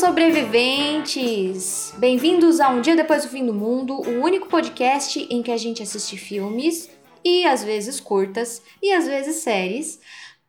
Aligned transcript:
Sobreviventes! 0.00 1.94
Bem-vindos 1.98 2.58
a 2.58 2.70
Um 2.70 2.80
Dia 2.80 2.96
Depois 2.96 3.22
do 3.22 3.28
Fim 3.28 3.44
do 3.44 3.52
Mundo, 3.52 4.00
o 4.00 4.22
único 4.22 4.48
podcast 4.48 5.28
em 5.30 5.42
que 5.42 5.50
a 5.50 5.58
gente 5.58 5.82
assiste 5.82 6.16
filmes 6.16 6.88
e 7.22 7.44
às 7.44 7.62
vezes 7.62 8.00
curtas 8.00 8.62
e 8.82 8.90
às 8.92 9.06
vezes 9.06 9.42
séries 9.42 10.00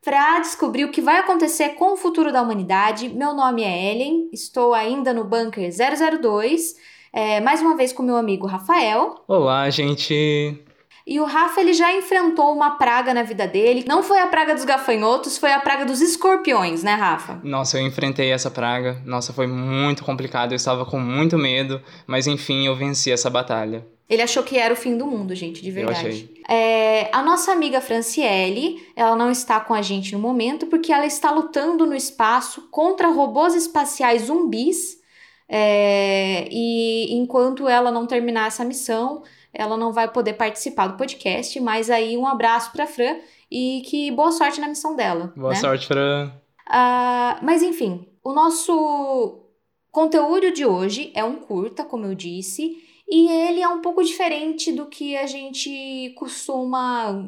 para 0.02 0.40
descobrir 0.40 0.86
o 0.86 0.90
que 0.90 1.02
vai 1.02 1.20
acontecer 1.20 1.72
com 1.72 1.92
o 1.92 1.98
futuro 1.98 2.32
da 2.32 2.42
humanidade. 2.42 3.10
Meu 3.10 3.34
nome 3.34 3.62
é 3.62 3.92
Ellen, 3.92 4.30
estou 4.32 4.74
ainda 4.74 5.14
no 5.14 5.26
Bunker 5.26 5.70
002, 5.70 6.76
é, 7.12 7.42
mais 7.42 7.60
uma 7.60 7.76
vez 7.76 7.92
com 7.92 8.04
meu 8.04 8.16
amigo 8.16 8.48
Rafael. 8.48 9.16
Olá, 9.28 9.70
gente. 9.70 10.64
E 11.06 11.20
o 11.20 11.26
Rafa 11.26 11.62
ele 11.62 11.74
já 11.74 11.94
enfrentou 11.94 12.54
uma 12.54 12.72
praga 12.72 13.14
na 13.14 13.24
vida 13.24 13.48
dele. 13.48 13.84
Não 13.88 14.04
foi 14.04 14.20
a 14.20 14.28
praga 14.28 14.54
dos 14.54 14.66
gafanhotos, 14.66 15.38
foi 15.38 15.52
a 15.52 15.60
praga 15.60 15.86
dos 15.86 16.02
escorpiões, 16.02 16.84
né, 16.84 16.94
Rafa? 16.94 17.40
Nossa, 17.44 17.80
eu 17.80 17.86
enfrentei 17.86 18.32
essa 18.32 18.52
praga. 18.52 19.02
Nossa, 19.06 19.34
foi 19.34 19.48
muito 19.48 20.04
complicado. 20.04 20.52
Eu 20.52 20.58
estava 20.58 20.86
com 20.86 21.00
muito 21.00 21.38
medo, 21.38 21.82
mas 22.06 22.28
enfim, 22.28 22.68
eu 22.68 22.76
venci 22.76 23.12
essa 23.12 23.30
batalha. 23.30 23.86
Ele 24.12 24.22
achou 24.22 24.44
que 24.44 24.58
era 24.58 24.74
o 24.74 24.78
fim 24.78 24.98
do 24.98 25.06
mundo, 25.08 25.34
gente, 25.34 25.64
de 25.64 25.72
verdade. 25.72 26.00
achei. 26.06 26.44
É, 26.50 27.10
a 27.14 27.24
nossa 27.24 27.54
amiga 27.54 27.80
Franciele, 27.80 28.86
ela 28.94 29.16
não 29.16 29.32
está 29.32 29.62
com 29.62 29.74
a 29.74 29.82
gente 29.82 30.12
no 30.12 30.20
momento 30.20 30.68
porque 30.68 30.92
ela 30.92 31.06
está 31.06 31.32
lutando 31.32 31.86
no 31.86 31.96
espaço 31.96 32.68
contra 32.70 33.08
robôs 33.08 33.56
espaciais 33.56 34.24
zumbis. 34.24 35.00
É, 35.48 36.46
e 36.52 37.14
enquanto 37.16 37.70
ela 37.70 37.90
não 37.90 38.06
terminar 38.06 38.48
essa 38.48 38.66
missão, 38.66 39.24
ela 39.54 39.78
não 39.78 39.92
vai 39.92 40.08
poder 40.12 40.34
participar 40.34 40.88
do 40.88 40.98
podcast. 40.98 41.60
Mas 41.60 41.90
aí 41.90 42.18
um 42.18 42.28
abraço 42.28 42.72
para 42.72 42.88
Fran 42.88 43.18
e 43.50 43.82
que 43.86 44.12
boa 44.12 44.32
sorte 44.32 44.62
na 44.62 44.68
missão 44.68 44.96
dela. 44.96 45.34
Boa 45.36 45.54
né? 45.54 45.56
sorte 45.56 45.88
pra. 45.88 46.32
Ah, 46.68 47.40
mas 47.42 47.62
enfim, 47.62 48.08
o 48.24 48.34
nosso 48.34 49.46
conteúdo 49.92 50.52
de 50.52 50.66
hoje 50.66 51.12
é 51.14 51.24
um 51.24 51.36
curta, 51.36 51.84
como 51.84 52.06
eu 52.06 52.16
disse, 52.16 52.78
e 53.10 53.30
ele 53.30 53.62
é 53.62 53.68
um 53.68 53.82
pouco 53.82 54.04
diferente 54.04 54.72
do 54.72 54.86
que 54.86 55.18
a 55.18 55.28
gente 55.28 56.14
costuma 56.18 57.28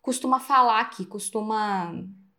costuma 0.00 0.38
falar 0.38 0.80
aqui, 0.80 1.06
costuma 1.06 1.94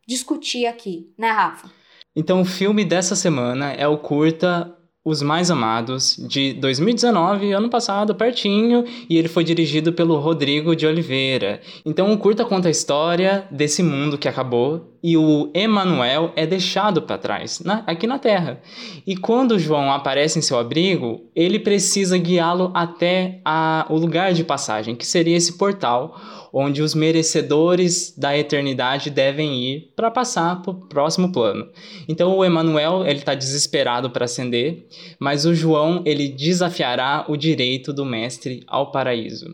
discutir 0.07 0.67
aqui, 0.67 1.11
né, 1.17 1.31
Rafa? 1.31 1.69
Então, 2.15 2.41
o 2.41 2.45
filme 2.45 2.85
dessa 2.85 3.15
semana 3.15 3.73
é 3.73 3.87
o 3.87 3.97
curta 3.97 4.74
Os 5.07 5.21
Mais 5.21 5.51
Amados, 5.51 6.15
de 6.27 6.53
2019, 6.53 7.51
ano 7.51 7.69
passado, 7.69 8.15
pertinho, 8.15 8.83
e 9.07 9.15
ele 9.19 9.27
foi 9.27 9.43
dirigido 9.43 9.93
pelo 9.93 10.17
Rodrigo 10.17 10.75
de 10.75 10.87
Oliveira. 10.87 11.61
Então, 11.85 12.11
o 12.11 12.17
curta 12.17 12.43
conta 12.43 12.69
a 12.69 12.71
história 12.71 13.47
desse 13.51 13.83
mundo 13.83 14.17
que 14.17 14.27
acabou 14.27 14.95
e 15.03 15.15
o 15.15 15.51
Emanuel 15.53 16.31
é 16.35 16.47
deixado 16.47 17.03
para 17.03 17.19
trás, 17.19 17.59
na- 17.63 17.83
aqui 17.85 18.07
na 18.07 18.17
Terra. 18.17 18.59
E 19.05 19.15
quando 19.15 19.51
o 19.51 19.59
João 19.59 19.91
aparece 19.91 20.39
em 20.39 20.41
seu 20.41 20.57
abrigo, 20.57 21.21
ele 21.35 21.59
precisa 21.59 22.17
guiá-lo 22.17 22.71
até 22.73 23.41
a- 23.45 23.85
o 23.91 23.97
lugar 23.97 24.33
de 24.33 24.43
passagem, 24.43 24.95
que 24.95 25.05
seria 25.05 25.37
esse 25.37 25.55
portal 25.55 26.19
onde 26.57 26.81
os 26.81 26.95
merecedores 26.95 28.13
da 28.17 28.37
eternidade 28.37 29.09
devem 29.09 29.61
ir 29.61 29.91
para 29.93 30.09
passar 30.09 30.61
para 30.61 30.71
o 30.71 30.87
próximo 30.87 31.29
plano. 31.29 31.67
Então 32.07 32.33
o 32.37 32.45
Emanuel 32.45 33.05
ele 33.05 33.19
está 33.19 33.35
desesperado 33.35 34.09
para 34.09 34.23
ascender, 34.23 34.87
mas 35.19 35.45
o 35.45 35.53
João 35.53 36.01
ele 36.05 36.29
desafiará 36.29 37.25
o 37.27 37.35
direito 37.35 37.91
do 37.91 38.05
mestre 38.05 38.63
ao 38.67 38.89
paraíso. 38.89 39.53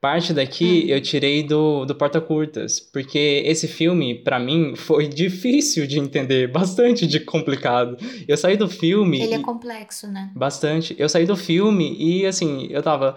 Parte 0.00 0.32
daqui 0.34 0.88
eu 0.88 1.00
tirei 1.00 1.42
do, 1.42 1.84
do 1.84 1.92
Porta 1.94 2.20
Curtas, 2.20 2.78
porque 2.78 3.42
esse 3.44 3.66
filme, 3.66 4.14
para 4.14 4.38
mim, 4.38 4.76
foi 4.76 5.08
difícil 5.08 5.86
de 5.86 5.98
entender, 5.98 6.46
bastante 6.46 7.04
de 7.04 7.18
complicado. 7.18 7.96
Eu 8.28 8.36
saí 8.36 8.56
do 8.56 8.68
filme. 8.68 9.20
Ele 9.20 9.34
é 9.34 9.38
e- 9.38 9.42
complexo, 9.42 10.06
né? 10.06 10.30
Bastante. 10.36 10.94
Eu 10.96 11.08
saí 11.08 11.26
do 11.26 11.36
filme 11.36 11.96
e, 11.98 12.24
assim, 12.26 12.68
eu 12.70 12.80
tava. 12.80 13.16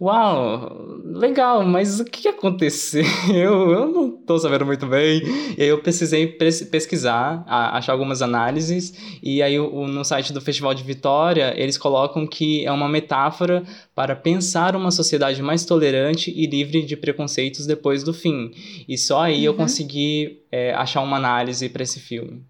Uau, 0.00 0.96
legal, 1.04 1.62
mas 1.62 2.00
o 2.00 2.06
que 2.06 2.26
aconteceu? 2.26 3.04
Eu 3.30 3.86
não 3.92 4.10
tô 4.10 4.38
sabendo 4.38 4.64
muito 4.64 4.86
bem. 4.86 5.20
E 5.58 5.62
aí 5.62 5.68
eu 5.68 5.82
precisei 5.82 6.26
pesquisar, 6.26 7.44
achar 7.46 7.92
algumas 7.92 8.22
análises. 8.22 8.94
E 9.22 9.42
aí, 9.42 9.58
no 9.58 10.02
site 10.02 10.32
do 10.32 10.40
Festival 10.40 10.72
de 10.72 10.82
Vitória, 10.82 11.52
eles 11.54 11.76
colocam 11.76 12.26
que 12.26 12.64
é 12.64 12.72
uma 12.72 12.88
metáfora 12.88 13.62
para 13.94 14.16
pensar 14.16 14.74
uma 14.74 14.90
sociedade 14.90 15.42
mais 15.42 15.66
tolerante 15.66 16.30
e 16.34 16.46
livre 16.46 16.82
de 16.82 16.96
preconceitos 16.96 17.66
depois 17.66 18.02
do 18.02 18.14
fim. 18.14 18.52
E 18.88 18.96
só 18.96 19.24
aí 19.24 19.44
eu 19.44 19.52
Uhum. 19.52 19.58
consegui 19.58 20.40
é, 20.50 20.72
achar 20.72 21.02
uma 21.02 21.18
análise 21.18 21.68
para 21.68 21.82
esse 21.82 22.00
filme. 22.00 22.42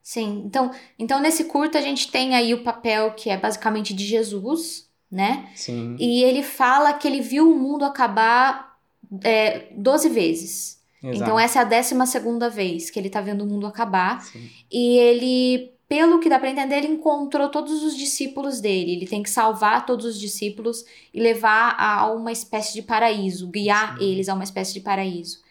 Sim, 0.00 0.42
então, 0.46 0.70
então 0.98 1.20
nesse 1.20 1.44
curta 1.44 1.78
a 1.78 1.82
gente 1.82 2.10
tem 2.10 2.34
aí 2.34 2.54
o 2.54 2.62
papel 2.62 3.12
que 3.12 3.30
é 3.30 3.36
basicamente 3.36 3.94
de 3.94 4.04
Jesus, 4.04 4.88
né? 5.12 5.50
Sim. 5.54 5.94
E 6.00 6.24
ele 6.24 6.42
fala 6.42 6.94
que 6.94 7.06
ele 7.06 7.20
viu 7.20 7.52
o 7.52 7.58
mundo 7.58 7.84
acabar 7.84 8.78
é, 9.22 9.66
12 9.76 10.08
vezes. 10.08 10.82
Então 11.02 11.14
exato. 11.14 11.38
essa 11.38 11.58
é 11.58 11.62
a 11.62 11.64
décima 11.64 12.06
segunda 12.06 12.48
vez 12.48 12.88
que 12.88 12.98
ele 12.98 13.10
tá 13.10 13.20
vendo 13.20 13.42
o 13.42 13.46
mundo 13.46 13.66
acabar. 13.66 14.22
Sim. 14.22 14.48
E 14.70 14.96
ele, 14.96 15.72
pelo 15.86 16.18
que 16.18 16.30
dá 16.30 16.38
pra 16.38 16.48
entender, 16.48 16.76
ele 16.76 16.86
encontrou 16.86 17.50
todos 17.50 17.82
os 17.82 17.94
discípulos 17.94 18.60
dele. 18.60 18.92
Ele 18.92 19.06
tem 19.06 19.22
que 19.22 19.28
salvar 19.28 19.84
todos 19.84 20.06
os 20.06 20.18
discípulos 20.18 20.84
e 21.12 21.20
levar 21.20 21.76
a 21.78 22.10
uma 22.10 22.32
espécie 22.32 22.72
de 22.72 22.80
paraíso, 22.80 23.48
guiar 23.48 23.98
Sim. 23.98 24.04
eles 24.04 24.28
a 24.28 24.34
uma 24.34 24.44
espécie 24.44 24.72
de 24.72 24.80
paraíso. 24.80 25.42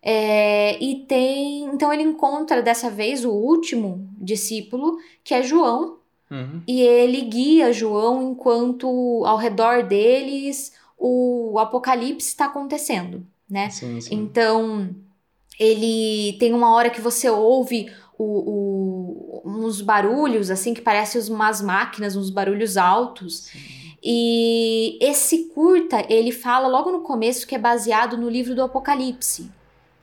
É, 0.00 0.82
e 0.82 1.04
tem. 1.06 1.64
Então 1.66 1.92
ele 1.92 2.02
encontra 2.02 2.62
dessa 2.62 2.88
vez 2.88 3.24
o 3.24 3.30
último 3.30 4.08
discípulo, 4.16 4.96
que 5.22 5.34
é 5.34 5.42
João, 5.42 5.98
Uhum. 6.32 6.62
e 6.66 6.80
ele 6.80 7.20
guia 7.20 7.72
João 7.72 8.30
enquanto 8.32 9.22
ao 9.26 9.36
redor 9.36 9.82
deles 9.86 10.72
o 10.98 11.58
apocalipse 11.58 12.28
está 12.28 12.46
acontecendo, 12.46 13.26
né? 13.50 13.68
Sim, 13.70 14.00
sim. 14.00 14.14
Então, 14.14 14.88
ele 15.60 16.36
tem 16.38 16.52
uma 16.54 16.72
hora 16.74 16.88
que 16.90 17.00
você 17.00 17.28
ouve 17.28 17.92
o, 18.18 18.24
o- 18.24 19.42
uns 19.44 19.80
barulhos, 19.80 20.50
assim, 20.50 20.72
que 20.72 20.80
parecem 20.80 21.20
umas 21.32 21.60
máquinas, 21.60 22.16
uns 22.16 22.30
barulhos 22.30 22.76
altos. 22.76 23.50
E 24.02 24.98
esse 25.00 25.44
curta, 25.54 26.04
ele 26.12 26.32
fala 26.32 26.66
logo 26.68 26.90
no 26.90 27.00
começo 27.02 27.46
que 27.46 27.54
é 27.54 27.58
baseado 27.58 28.16
no 28.16 28.28
livro 28.28 28.54
do 28.54 28.62
Apocalipse, 28.62 29.50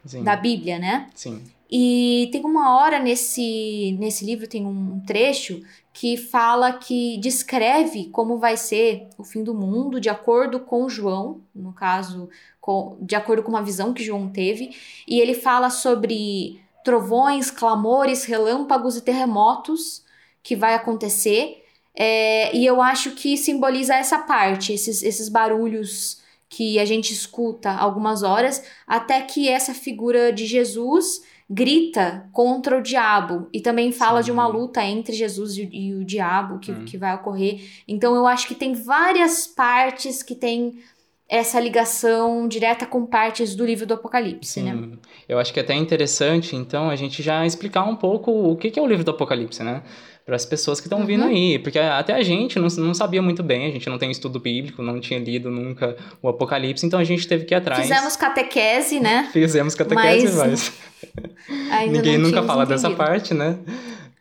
Sim. 0.05 0.23
da 0.23 0.35
Bíblia, 0.35 0.79
né? 0.79 1.09
Sim. 1.15 1.43
E 1.71 2.29
tem 2.31 2.43
uma 2.43 2.77
hora 2.77 2.97
nesse, 2.99 3.95
nesse 3.99 4.25
livro, 4.25 4.47
tem 4.47 4.65
um 4.65 4.99
trecho 5.05 5.61
que 5.99 6.15
fala 6.15 6.71
que 6.71 7.17
descreve 7.17 8.05
como 8.05 8.37
vai 8.37 8.55
ser 8.55 9.09
o 9.17 9.23
fim 9.25 9.43
do 9.43 9.53
mundo, 9.53 9.99
de 9.99 10.07
acordo 10.07 10.61
com 10.61 10.87
João, 10.87 11.41
no 11.53 11.73
caso, 11.73 12.29
com- 12.61 12.95
de 13.01 13.17
acordo 13.17 13.43
com 13.43 13.49
uma 13.49 13.61
visão 13.61 13.93
que 13.93 14.01
João 14.01 14.29
teve. 14.29 14.73
E 15.05 15.19
ele 15.19 15.33
fala 15.33 15.69
sobre 15.69 16.61
trovões, 16.85 17.51
clamores, 17.51 18.23
relâmpagos 18.23 18.95
e 18.95 19.01
terremotos 19.01 20.01
que 20.41 20.55
vai 20.55 20.73
acontecer. 20.73 21.65
É, 21.93 22.55
e 22.55 22.65
eu 22.65 22.81
acho 22.81 23.11
que 23.11 23.35
simboliza 23.35 23.93
essa 23.93 24.19
parte, 24.19 24.71
esses, 24.71 25.03
esses 25.03 25.27
barulhos 25.27 26.21
que 26.47 26.79
a 26.79 26.85
gente 26.85 27.11
escuta 27.11 27.71
algumas 27.73 28.23
horas, 28.23 28.63
até 28.87 29.19
que 29.23 29.49
essa 29.49 29.73
figura 29.73 30.31
de 30.31 30.45
Jesus 30.45 31.23
grita 31.49 32.29
contra 32.31 32.77
o 32.77 32.81
diabo 32.81 33.47
e 33.51 33.59
também 33.59 33.91
fala 33.91 34.21
Sim. 34.21 34.25
de 34.27 34.31
uma 34.31 34.45
luta 34.47 34.83
entre 34.83 35.13
Jesus 35.13 35.57
e, 35.57 35.61
o- 35.63 35.69
e 35.73 35.93
o 35.95 36.05
diabo 36.05 36.59
que, 36.59 36.71
Hum. 36.71 36.85
que 36.85 36.97
vai 36.97 37.15
ocorrer. 37.15 37.61
Então 37.87 38.15
eu 38.15 38.27
acho 38.27 38.47
que 38.47 38.53
tem 38.53 38.73
várias 38.73 39.47
partes 39.47 40.21
que 40.21 40.35
tem 40.35 40.77
essa 41.29 41.59
ligação 41.59 42.47
direta 42.47 42.85
com 42.87 43.05
partes 43.05 43.55
do 43.55 43.63
livro 43.63 43.85
do 43.85 43.93
Apocalipse, 43.93 44.61
né? 44.61 44.71
Sim. 44.73 44.97
Eu 45.27 45.37
acho 45.37 45.53
que 45.53 45.59
é 45.59 45.63
até 45.63 45.75
interessante, 45.75 46.55
então, 46.55 46.89
a 46.89 46.95
gente 46.95 47.21
já 47.21 47.45
explicar 47.45 47.83
um 47.83 47.95
pouco 47.95 48.31
o 48.31 48.55
que 48.57 48.77
é 48.79 48.81
o 48.81 48.87
livro 48.87 49.03
do 49.03 49.11
Apocalipse, 49.11 49.61
né? 49.61 49.83
Para 50.25 50.35
as 50.35 50.45
pessoas 50.45 50.79
que 50.79 50.87
estão 50.87 51.05
vindo 51.05 51.23
Uhum. 51.23 51.29
aí. 51.29 51.59
Porque 51.59 51.77
até 51.79 52.13
a 52.13 52.21
gente 52.23 52.57
não, 52.59 52.67
não 52.77 52.93
sabia 52.93 53.21
muito 53.21 53.41
bem, 53.43 53.67
a 53.67 53.71
gente 53.71 53.87
não 53.89 53.97
tem 53.97 54.09
estudo 54.11 54.39
bíblico, 54.39 54.81
não 54.81 54.99
tinha 54.99 55.19
lido 55.19 55.49
nunca 55.51 55.95
o 56.21 56.29
Apocalipse, 56.29 56.85
então 56.85 56.99
a 56.99 57.03
gente 57.03 57.27
teve 57.27 57.45
que 57.45 57.53
ir 57.53 57.57
atrás. 57.57 57.81
Fizemos 57.81 58.15
catequese, 58.15 58.99
né? 58.99 59.29
Fizemos 59.33 59.75
catequese, 59.75 60.35
Mas 60.35 60.73
mas 61.69 61.91
ninguém 61.91 62.17
nunca 62.17 62.41
fala 62.43 62.65
dessa 62.65 62.87
entendido. 62.87 63.05
parte, 63.07 63.33
né? 63.33 63.57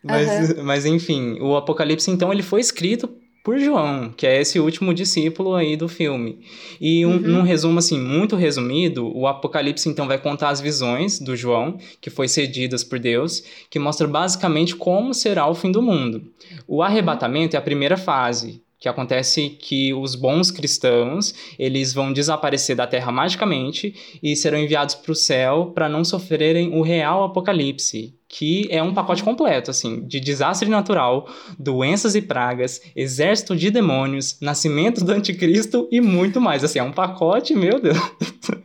Mas, 0.03 0.55
mas 0.63 0.85
enfim, 0.85 1.37
o 1.41 1.55
Apocalipse 1.57 2.09
então 2.09 2.31
ele 2.31 2.41
foi 2.43 2.61
escrito 2.61 3.09
por 3.49 3.57
João, 3.57 4.11
que 4.15 4.27
é 4.27 4.39
esse 4.39 4.59
último 4.59 4.93
discípulo 4.93 5.55
aí 5.55 5.75
do 5.75 5.89
filme. 5.89 6.37
E 6.79 7.03
um, 7.03 7.17
num 7.19 7.41
resumo 7.41 7.79
assim 7.79 7.99
muito 7.99 8.35
resumido, 8.35 9.11
o 9.17 9.25
Apocalipse 9.25 9.89
então 9.89 10.07
vai 10.07 10.19
contar 10.19 10.49
as 10.49 10.61
visões 10.61 11.19
do 11.19 11.35
João, 11.35 11.79
que 11.99 12.11
foi 12.11 12.27
cedidas 12.27 12.83
por 12.83 12.99
Deus, 12.99 13.43
que 13.67 13.79
mostra 13.79 14.07
basicamente 14.07 14.75
como 14.75 15.15
será 15.15 15.47
o 15.47 15.55
fim 15.55 15.71
do 15.71 15.81
mundo. 15.81 16.31
O 16.67 16.83
arrebatamento 16.83 17.55
é 17.55 17.57
a 17.57 17.63
primeira 17.63 17.97
fase, 17.97 18.61
que 18.79 18.87
acontece 18.87 19.49
que 19.49 19.93
os 19.93 20.15
bons 20.15 20.51
cristãos 20.51 21.33
eles 21.57 21.93
vão 21.93 22.13
desaparecer 22.13 22.75
da 22.75 22.87
terra 22.87 23.11
magicamente 23.11 23.93
e 24.21 24.35
serão 24.35 24.59
enviados 24.59 24.95
para 24.95 25.11
o 25.11 25.15
céu 25.15 25.71
para 25.73 25.89
não 25.89 26.03
sofrerem 26.03 26.73
o 26.73 26.81
real 26.81 27.23
apocalipse 27.23 28.15
que 28.27 28.67
é 28.69 28.81
um 28.81 28.93
pacote 28.93 29.23
completo 29.23 29.71
assim 29.71 30.01
de 30.07 30.19
desastre 30.19 30.69
natural 30.69 31.27
doenças 31.57 32.15
e 32.15 32.21
pragas 32.21 32.81
exército 32.95 33.55
de 33.55 33.69
demônios 33.69 34.37
nascimento 34.39 35.03
do 35.03 35.11
anticristo 35.11 35.87
e 35.91 35.99
muito 35.99 36.39
mais 36.39 36.63
assim 36.63 36.79
é 36.79 36.83
um 36.83 36.91
pacote 36.91 37.53
meu 37.55 37.79
Deus 37.79 37.97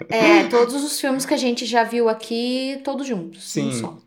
É, 0.09 0.45
todos 0.45 0.75
os 0.85 1.01
filmes 1.01 1.27
que 1.27 1.35
a 1.35 1.37
gente 1.37 1.67
já 1.67 1.83
viu 1.83 2.09
aqui, 2.09 2.81
todos 2.85 3.07
juntos. 3.07 3.43
Sim. 3.43 3.69
um 3.69 3.73
só. 3.73 3.99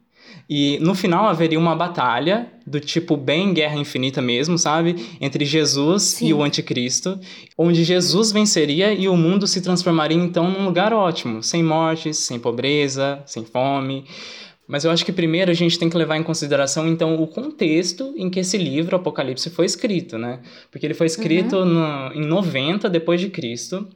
E 0.49 0.79
no 0.79 0.95
final 0.95 1.27
haveria 1.27 1.59
uma 1.59 1.75
batalha 1.75 2.47
do 2.65 2.79
tipo 2.79 3.17
bem 3.17 3.53
Guerra 3.53 3.75
Infinita 3.77 4.21
mesmo, 4.21 4.57
sabe? 4.57 4.95
Entre 5.19 5.43
Jesus 5.43 6.03
Sim. 6.03 6.27
e 6.27 6.33
o 6.33 6.41
Anticristo, 6.41 7.19
onde 7.57 7.83
Jesus 7.83 8.31
venceria 8.31 8.93
e 8.93 9.09
o 9.09 9.17
mundo 9.17 9.45
se 9.45 9.59
transformaria 9.61 10.17
então 10.17 10.49
num 10.49 10.63
lugar 10.65 10.93
ótimo, 10.93 11.43
sem 11.43 11.61
mortes, 11.61 12.19
sem 12.19 12.39
pobreza, 12.39 13.21
sem 13.25 13.43
fome. 13.43 14.05
Mas 14.69 14.83
eu 14.83 14.91
acho 14.91 15.05
que 15.05 15.13
primeiro 15.13 15.49
a 15.49 15.53
gente 15.53 15.79
tem 15.79 15.89
que 15.89 15.97
levar 15.97 16.17
em 16.17 16.23
consideração 16.23 16.87
então 16.89 17.21
o 17.21 17.25
contexto 17.27 18.13
em 18.17 18.29
que 18.29 18.41
esse 18.41 18.57
livro 18.57 18.97
Apocalipse 18.97 19.49
foi 19.49 19.65
escrito, 19.65 20.17
né? 20.17 20.39
Porque 20.69 20.85
ele 20.85 20.93
foi 20.93 21.07
escrito 21.07 21.63
no- 21.63 22.11
em 22.13 22.25
90 22.25 22.89
depois 22.89 23.21
de 23.21 23.29
Cristo. 23.29 23.87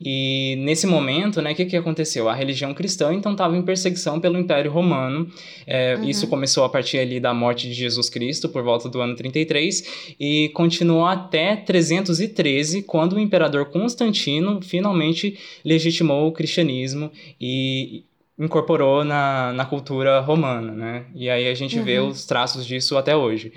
E 0.00 0.54
nesse 0.60 0.86
momento, 0.86 1.42
né, 1.42 1.52
o 1.52 1.54
que, 1.56 1.64
que 1.64 1.76
aconteceu? 1.76 2.28
A 2.28 2.34
religião 2.34 2.72
cristã 2.72 3.12
então 3.12 3.32
estava 3.32 3.56
em 3.56 3.62
perseguição 3.62 4.20
pelo 4.20 4.38
Império 4.38 4.70
Romano. 4.70 5.28
É, 5.66 5.98
Isso 6.04 6.28
começou 6.28 6.64
a 6.64 6.68
partir 6.68 6.98
ali 6.98 7.18
da 7.18 7.34
morte 7.34 7.66
de 7.66 7.74
Jesus 7.74 8.08
Cristo, 8.08 8.48
por 8.48 8.62
volta 8.62 8.88
do 8.88 9.00
ano 9.00 9.16
33, 9.16 10.14
e 10.20 10.50
continuou 10.50 11.04
até 11.04 11.56
313, 11.56 12.82
quando 12.82 13.14
o 13.14 13.20
imperador 13.20 13.66
Constantino 13.66 14.60
finalmente 14.62 15.36
legitimou 15.64 16.28
o 16.28 16.32
cristianismo 16.32 17.10
e 17.40 18.04
incorporou 18.38 19.02
na, 19.02 19.52
na 19.52 19.64
cultura 19.64 20.20
romana, 20.20 20.72
né? 20.72 21.06
E 21.12 21.28
aí 21.28 21.48
a 21.48 21.54
gente 21.54 21.76
vê 21.80 21.98
os 21.98 22.24
traços 22.24 22.64
disso 22.64 22.96
até 22.96 23.16
hoje. 23.16 23.52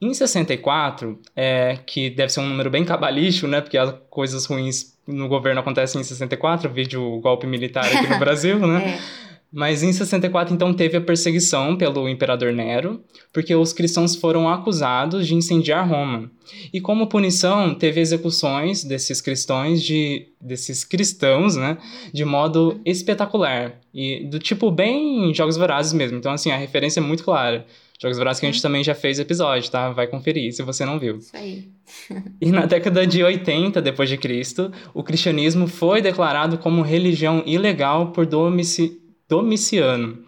Em 0.00 0.14
64, 0.14 1.18
é, 1.36 1.78
que 1.84 2.08
deve 2.08 2.32
ser 2.32 2.40
um 2.40 2.48
número 2.48 2.70
bem 2.70 2.86
cabalístico, 2.86 3.46
né? 3.46 3.60
Porque 3.60 3.76
as 3.76 3.94
coisas 4.08 4.46
ruins 4.46 4.93
no 5.06 5.28
governo 5.28 5.60
acontecem 5.60 6.00
em 6.00 6.04
64, 6.04 6.70
vídeo 6.70 7.02
o 7.02 7.20
golpe 7.20 7.46
militar 7.46 7.84
aqui 7.84 8.06
no 8.06 8.18
Brasil, 8.20 8.58
né? 8.58 8.98
É. 9.20 9.24
Mas 9.56 9.84
em 9.84 9.92
64, 9.92 10.52
então, 10.52 10.74
teve 10.74 10.96
a 10.96 11.00
perseguição 11.00 11.76
pelo 11.76 12.08
imperador 12.08 12.52
Nero, 12.52 13.00
porque 13.32 13.54
os 13.54 13.72
cristãos 13.72 14.16
foram 14.16 14.48
acusados 14.48 15.28
de 15.28 15.34
incendiar 15.36 15.88
Roma. 15.88 16.28
E 16.72 16.80
como 16.80 17.06
punição, 17.06 17.72
teve 17.72 18.00
execuções 18.00 18.82
desses 18.82 19.20
cristãos 19.20 19.80
de 19.80 20.26
desses 20.40 20.82
cristãos, 20.82 21.54
né, 21.54 21.78
de 22.12 22.24
modo 22.24 22.80
espetacular 22.84 23.80
e 23.94 24.26
do 24.26 24.40
tipo 24.40 24.72
bem 24.72 25.32
Jogos 25.32 25.56
Vorazes 25.56 25.92
mesmo. 25.92 26.18
Então, 26.18 26.32
assim, 26.32 26.50
a 26.50 26.56
referência 26.56 26.98
é 26.98 27.02
muito 27.02 27.22
clara. 27.22 27.64
Jogos 28.00 28.18
Vorazes 28.18 28.40
que 28.40 28.46
a 28.46 28.50
gente 28.50 28.60
também 28.62 28.82
já 28.82 28.94
fez 28.94 29.18
episódio, 29.18 29.70
tá? 29.70 29.90
Vai 29.90 30.06
conferir 30.06 30.52
se 30.52 30.62
você 30.62 30.84
não 30.84 30.98
viu. 30.98 31.16
Isso 31.18 31.36
aí. 31.36 31.68
E 32.40 32.50
na 32.50 32.66
década 32.66 33.06
de 33.06 33.22
80 33.22 33.80
depois 33.80 34.08
de 34.08 34.16
Cristo, 34.18 34.72
o 34.92 35.02
cristianismo 35.02 35.66
foi 35.66 36.02
declarado 36.02 36.58
como 36.58 36.82
religião 36.82 37.42
ilegal 37.46 38.10
por 38.12 38.26
Domici- 38.26 38.98
Domiciano. 39.28 40.18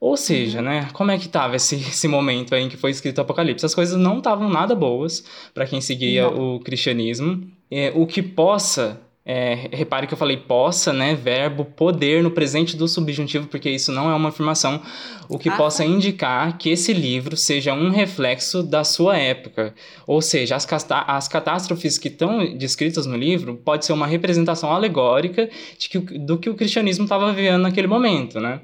Ou 0.00 0.16
seja, 0.16 0.60
né, 0.60 0.88
como 0.92 1.10
é 1.10 1.18
que 1.18 1.28
tava 1.28 1.56
esse, 1.56 1.76
esse 1.76 2.06
momento 2.08 2.54
aí 2.54 2.62
em 2.64 2.68
que 2.68 2.76
foi 2.76 2.90
escrito 2.90 3.18
o 3.18 3.20
Apocalipse? 3.22 3.64
As 3.64 3.74
coisas 3.74 3.98
não 3.98 4.18
estavam 4.18 4.48
nada 4.50 4.74
boas 4.74 5.24
para 5.54 5.66
quem 5.66 5.80
seguia 5.80 6.28
o 6.28 6.60
cristianismo. 6.60 7.46
É, 7.70 7.92
o 7.94 8.06
que 8.06 8.22
possa, 8.22 9.00
é, 9.26 9.68
repare 9.72 10.06
que 10.06 10.12
eu 10.12 10.18
falei 10.18 10.36
possa, 10.36 10.92
né, 10.92 11.14
verbo 11.14 11.64
poder 11.64 12.22
no 12.22 12.30
presente 12.30 12.76
do 12.76 12.86
subjuntivo, 12.86 13.46
porque 13.46 13.70
isso 13.70 13.90
não 13.90 14.10
é 14.10 14.14
uma 14.14 14.28
afirmação, 14.28 14.82
o 15.28 15.38
que 15.38 15.48
Ah, 15.48 15.56
possa 15.56 15.82
tá. 15.82 15.88
indicar 15.88 16.58
que 16.58 16.68
esse 16.68 16.92
livro 16.92 17.34
seja 17.36 17.72
um 17.72 17.88
reflexo 17.88 18.62
da 18.62 18.84
sua 18.84 19.16
época. 19.16 19.74
Ou 20.06 20.20
seja, 20.20 20.56
as, 20.56 20.66
as 20.90 21.28
catástrofes 21.28 21.96
que 21.96 22.08
estão 22.08 22.54
descritas 22.54 23.06
no 23.06 23.16
livro 23.16 23.56
pode 23.64 23.86
ser 23.86 23.94
uma 23.94 24.06
representação 24.06 24.70
alegórica 24.70 25.48
de 25.78 25.88
que, 25.88 25.98
do 25.98 26.36
que 26.36 26.50
o 26.50 26.54
cristianismo 26.54 27.04
estava 27.04 27.32
vivendo 27.32 27.62
naquele 27.62 27.86
momento, 27.86 28.38
né? 28.40 28.60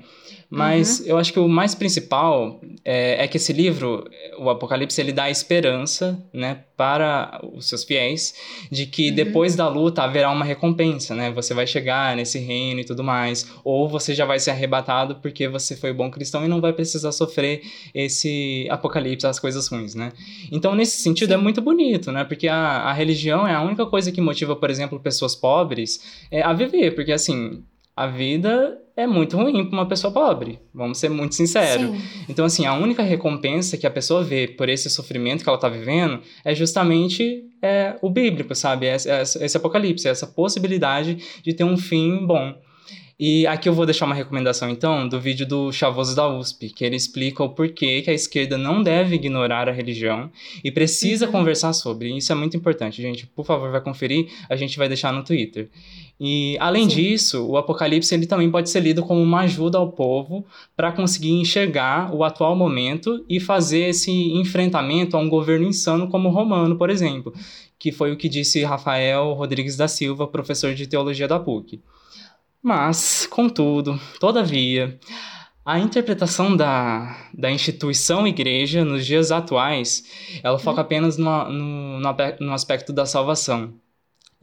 Mas 0.51 1.07
eu 1.07 1.17
acho 1.17 1.33
que 1.33 1.39
o 1.39 1.49
mais 1.49 1.77
principal 1.77 2.61
é, 2.85 3.25
é 3.25 3.29
que 3.29 3.37
esse 3.37 3.53
livro, 3.53 4.05
o 4.37 4.51
Apocalipse, 4.51 5.01
ele 5.01 5.13
dá 5.13 5.31
esperança, 5.31 6.21
né, 6.33 6.65
para 6.77 7.41
os 7.55 7.69
seus 7.69 7.85
fiéis, 7.85 8.35
de 8.69 8.85
que 8.85 9.13
depois 9.13 9.55
da 9.55 9.69
luta 9.69 10.03
haverá 10.03 10.29
uma 10.31 10.45
recompensa, 10.45 11.15
né? 11.15 11.31
Você 11.31 11.55
vai 11.55 11.69
chegar 11.69 12.17
nesse 12.17 12.39
reino 12.39 12.81
e 12.81 12.85
tudo 12.85 13.05
mais, 13.05 13.49
ou 13.63 13.89
você 13.89 14.13
já 14.13 14.25
vai 14.25 14.41
ser 14.41 14.51
arrebatado 14.51 15.17
porque 15.17 15.47
você 15.47 15.77
foi 15.77 15.93
bom 15.93 16.11
cristão 16.11 16.45
e 16.45 16.49
não 16.49 16.61
vai 16.61 16.73
precisar 16.73 17.13
sofrer 17.13 17.63
esse 17.95 18.67
apocalipse, 18.71 19.27
as 19.27 19.39
coisas 19.39 19.69
ruins, 19.69 19.95
né? 19.95 20.11
Então, 20.51 20.75
nesse 20.75 21.01
sentido, 21.01 21.33
é 21.33 21.37
muito 21.37 21.61
bonito, 21.61 22.11
né? 22.11 22.25
Porque 22.25 22.49
a, 22.49 22.57
a 22.57 22.93
religião 22.93 23.47
é 23.47 23.55
a 23.55 23.63
única 23.63 23.87
coisa 23.87 24.11
que 24.11 24.21
motiva, 24.21 24.57
por 24.57 24.69
exemplo, 24.69 24.99
pessoas 24.99 25.37
pobres 25.37 26.01
é, 26.29 26.43
a 26.43 26.53
viver, 26.53 26.95
porque 26.95 27.13
assim, 27.13 27.63
a 27.95 28.07
vida 28.07 28.79
é 29.03 29.07
muito 29.07 29.37
ruim 29.37 29.65
para 29.65 29.79
uma 29.79 29.87
pessoa 29.87 30.13
pobre, 30.13 30.59
vamos 30.73 30.99
ser 30.99 31.09
muito 31.09 31.35
sinceros. 31.35 31.91
Sim. 31.91 32.25
Então, 32.29 32.45
assim, 32.45 32.67
a 32.67 32.75
única 32.75 33.03
recompensa 33.03 33.77
que 33.77 33.87
a 33.87 33.91
pessoa 33.91 34.23
vê 34.23 34.47
por 34.49 34.69
esse 34.69 34.89
sofrimento 34.89 35.43
que 35.43 35.49
ela 35.49 35.57
está 35.57 35.69
vivendo 35.69 36.21
é 36.45 36.55
justamente 36.55 37.45
é, 37.63 37.97
o 38.01 38.11
bíblico, 38.11 38.55
sabe? 38.55 38.87
Esse, 38.87 39.11
esse 39.11 39.51
esse 39.51 39.57
apocalipse, 39.57 40.09
essa 40.09 40.27
possibilidade 40.27 41.19
de 41.43 41.53
ter 41.53 41.65
um 41.65 41.77
fim 41.77 42.27
bom. 42.27 42.55
E 43.23 43.47
aqui 43.47 43.69
eu 43.69 43.75
vou 43.75 43.85
deixar 43.85 44.07
uma 44.07 44.15
recomendação, 44.15 44.71
então, 44.71 45.07
do 45.07 45.21
vídeo 45.21 45.47
do 45.47 45.71
Chavoso 45.71 46.17
da 46.17 46.27
USP, 46.27 46.71
que 46.71 46.83
ele 46.83 46.97
explica 46.97 47.45
o 47.45 47.51
porquê 47.51 48.01
que 48.01 48.09
a 48.09 48.15
esquerda 48.15 48.57
não 48.57 48.83
deve 48.83 49.17
ignorar 49.17 49.69
a 49.69 49.73
religião 49.73 50.31
e 50.65 50.71
precisa 50.71 51.29
conversar 51.29 51.75
sobre. 51.75 52.17
Isso 52.17 52.33
é 52.33 52.35
muito 52.35 52.57
importante, 52.57 53.03
gente. 53.03 53.27
Por 53.27 53.45
favor, 53.45 53.71
vai 53.71 53.83
conferir, 53.83 54.29
a 54.49 54.57
gente 54.57 54.79
vai 54.79 54.89
deixar 54.89 55.13
no 55.13 55.23
Twitter. 55.23 55.69
E, 56.19 56.57
além 56.61 56.89
Sim. 56.89 56.97
disso, 56.97 57.47
o 57.47 57.59
Apocalipse 57.59 58.15
ele 58.15 58.25
também 58.25 58.51
pode 58.51 58.71
ser 58.71 58.81
lido 58.81 59.03
como 59.03 59.21
uma 59.21 59.41
ajuda 59.41 59.77
ao 59.77 59.93
povo 59.93 60.47
para 60.75 60.91
conseguir 60.91 61.33
enxergar 61.33 62.15
o 62.15 62.25
atual 62.25 62.57
momento 62.57 63.23
e 63.29 63.39
fazer 63.39 63.91
esse 63.91 64.11
enfrentamento 64.11 65.15
a 65.15 65.21
um 65.21 65.29
governo 65.29 65.67
insano 65.67 66.09
como 66.09 66.31
o 66.31 66.33
romano, 66.33 66.75
por 66.75 66.89
exemplo, 66.89 67.35
que 67.79 67.93
foi 67.93 68.13
o 68.13 68.17
que 68.17 68.31
disse 68.31 68.65
Rafael 68.65 69.35
Rodrigues 69.35 69.77
da 69.77 69.89
Silva, 69.89 70.27
professor 70.27 70.75
de 70.75 70.87
teologia 70.87 71.29
da 71.29 71.39
PUC. 71.39 71.81
Mas, 72.63 73.27
contudo, 73.27 73.99
todavia, 74.19 74.99
a 75.65 75.79
interpretação 75.79 76.57
da, 76.57 77.17
da 77.33 77.51
instituição 77.51 78.27
igreja 78.27 78.85
nos 78.85 79.07
dias 79.07 79.31
atuais, 79.31 80.05
ela 80.43 80.59
foca 80.59 80.81
apenas 80.81 81.17
no, 81.17 81.99
no, 82.01 82.53
aspecto 82.53 82.93
da 82.93 83.07
salvação. 83.07 83.75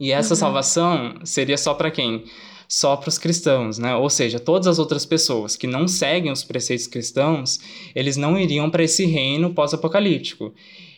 E 0.00 0.12
essa 0.12 0.34
salvação 0.36 1.14
seria 1.24 1.58
só 1.58 1.74
para 1.74 1.90
quem? 1.90 2.24
Só 2.68 2.96
para 2.96 3.08
os 3.08 3.16
cristãos, 3.16 3.78
né? 3.78 3.96
Ou 3.96 4.10
seja, 4.10 4.38
todas 4.38 4.66
as 4.66 4.78
outras 4.78 5.06
pessoas 5.06 5.56
que 5.56 5.66
não 5.66 5.88
seguem 5.88 6.30
os 6.30 6.44
preceitos 6.44 6.86
cristãos, 6.86 7.58
eles 7.94 8.18
não 8.18 8.38
iriam 8.38 8.68
para 8.68 8.84
esse 8.84 9.06
reino 9.06 9.54
pós-apocalíptico. 9.54 10.52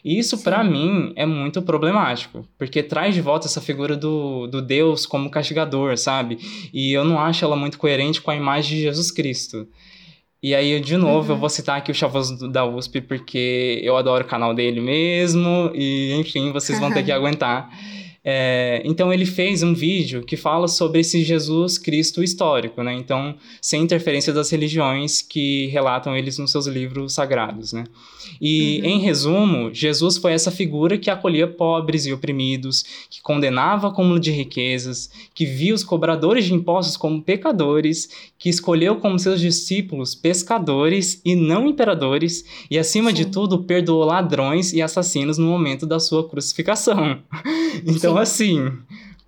E 0.05 0.19
isso, 0.19 0.39
para 0.39 0.65
mim, 0.65 1.13
é 1.15 1.25
muito 1.25 1.63
problemático, 1.63 2.45
porque 2.59 2.83
traz 2.83 3.15
de 3.15 3.21
volta 3.21 3.47
essa 3.47 3.61
figura 3.61 3.97
do, 3.97 4.47
do 4.47 4.61
Deus 4.61 5.07
como 5.07 5.31
castigador, 5.31 5.97
sabe? 5.97 6.39
E 6.73 6.93
eu 6.93 7.05
não 7.05 7.21
acho 7.21 7.45
ela 7.45 7.55
muito 7.55 7.79
coerente 7.79 8.21
com 8.21 8.31
a 8.31 8.37
imagem 8.37 8.79
de 8.79 8.83
Jesus 8.83 9.11
Cristo. 9.11 9.69
E 10.43 10.55
aí, 10.55 10.81
de 10.81 10.97
novo, 10.97 11.33
eu 11.33 11.37
vou 11.37 11.51
citar 11.51 11.77
aqui 11.77 11.93
o 11.93 11.95
Chavoso 11.95 12.49
da 12.49 12.65
USP, 12.65 13.03
porque 13.03 13.79
eu 13.85 13.95
adoro 13.95 14.25
o 14.25 14.29
canal 14.29 14.55
dele 14.55 14.81
mesmo, 14.81 15.71
e 15.75 16.15
enfim, 16.15 16.51
vocês 16.51 16.81
vão 16.81 16.91
ter 16.91 17.05
que 17.05 17.13
aguentar. 17.13 17.69
É, 18.23 18.83
então 18.85 19.11
ele 19.11 19.25
fez 19.25 19.63
um 19.63 19.73
vídeo 19.73 20.23
que 20.23 20.37
fala 20.37 20.69
sobre 20.69 21.01
esse 21.01 21.25
Jesus 21.25 21.79
Cristo 21.79 22.23
histórico, 22.23 22.83
né? 22.83 22.93
Então, 22.93 23.35
sem 23.63 23.83
interferência 23.83 24.33
das 24.33 24.51
religiões 24.51 25.23
que 25.23 25.67
relatam 25.69 26.15
eles 26.15 26.37
nos 26.37 26.51
seus 26.51 26.67
livros 26.67 27.15
sagrados, 27.15 27.73
né? 27.73 27.85
E, 28.41 28.81
uhum. 28.83 28.91
em 28.91 28.99
resumo, 29.01 29.75
Jesus 29.75 30.19
foi 30.19 30.33
essa 30.33 30.51
figura 30.51 30.99
que 30.99 31.11
acolhia 31.11 31.47
pobres 31.47 32.05
e 32.05 32.13
oprimidos, 32.13 32.85
que 33.09 33.23
condenava 33.23 33.89
acúmulo 33.89 34.21
de 34.21 34.31
riquezas, 34.31 35.11
que 35.35 35.47
via 35.47 35.75
os 35.75 35.83
cobradores 35.83 36.45
de 36.45 36.53
impostos 36.53 36.97
como 36.97 37.23
pecadores, 37.23 38.09
que 38.39 38.49
escolheu 38.49 38.97
como 38.97 39.19
seus 39.19 39.41
discípulos 39.41 40.15
pescadores 40.15 41.21
e 41.25 41.35
não 41.35 41.67
imperadores, 41.67 42.45
e 42.71 42.79
acima 42.79 43.11
Sim. 43.11 43.17
de 43.17 43.25
tudo, 43.27 43.65
perdoou 43.65 44.05
ladrões 44.05 44.73
e 44.73 44.83
assassinos 44.83 45.39
no 45.39 45.47
momento 45.47 45.87
da 45.87 45.99
sua 45.99 46.29
crucificação. 46.29 47.19
então, 47.87 48.10
Sim. 48.15 48.23
assim 48.23 48.73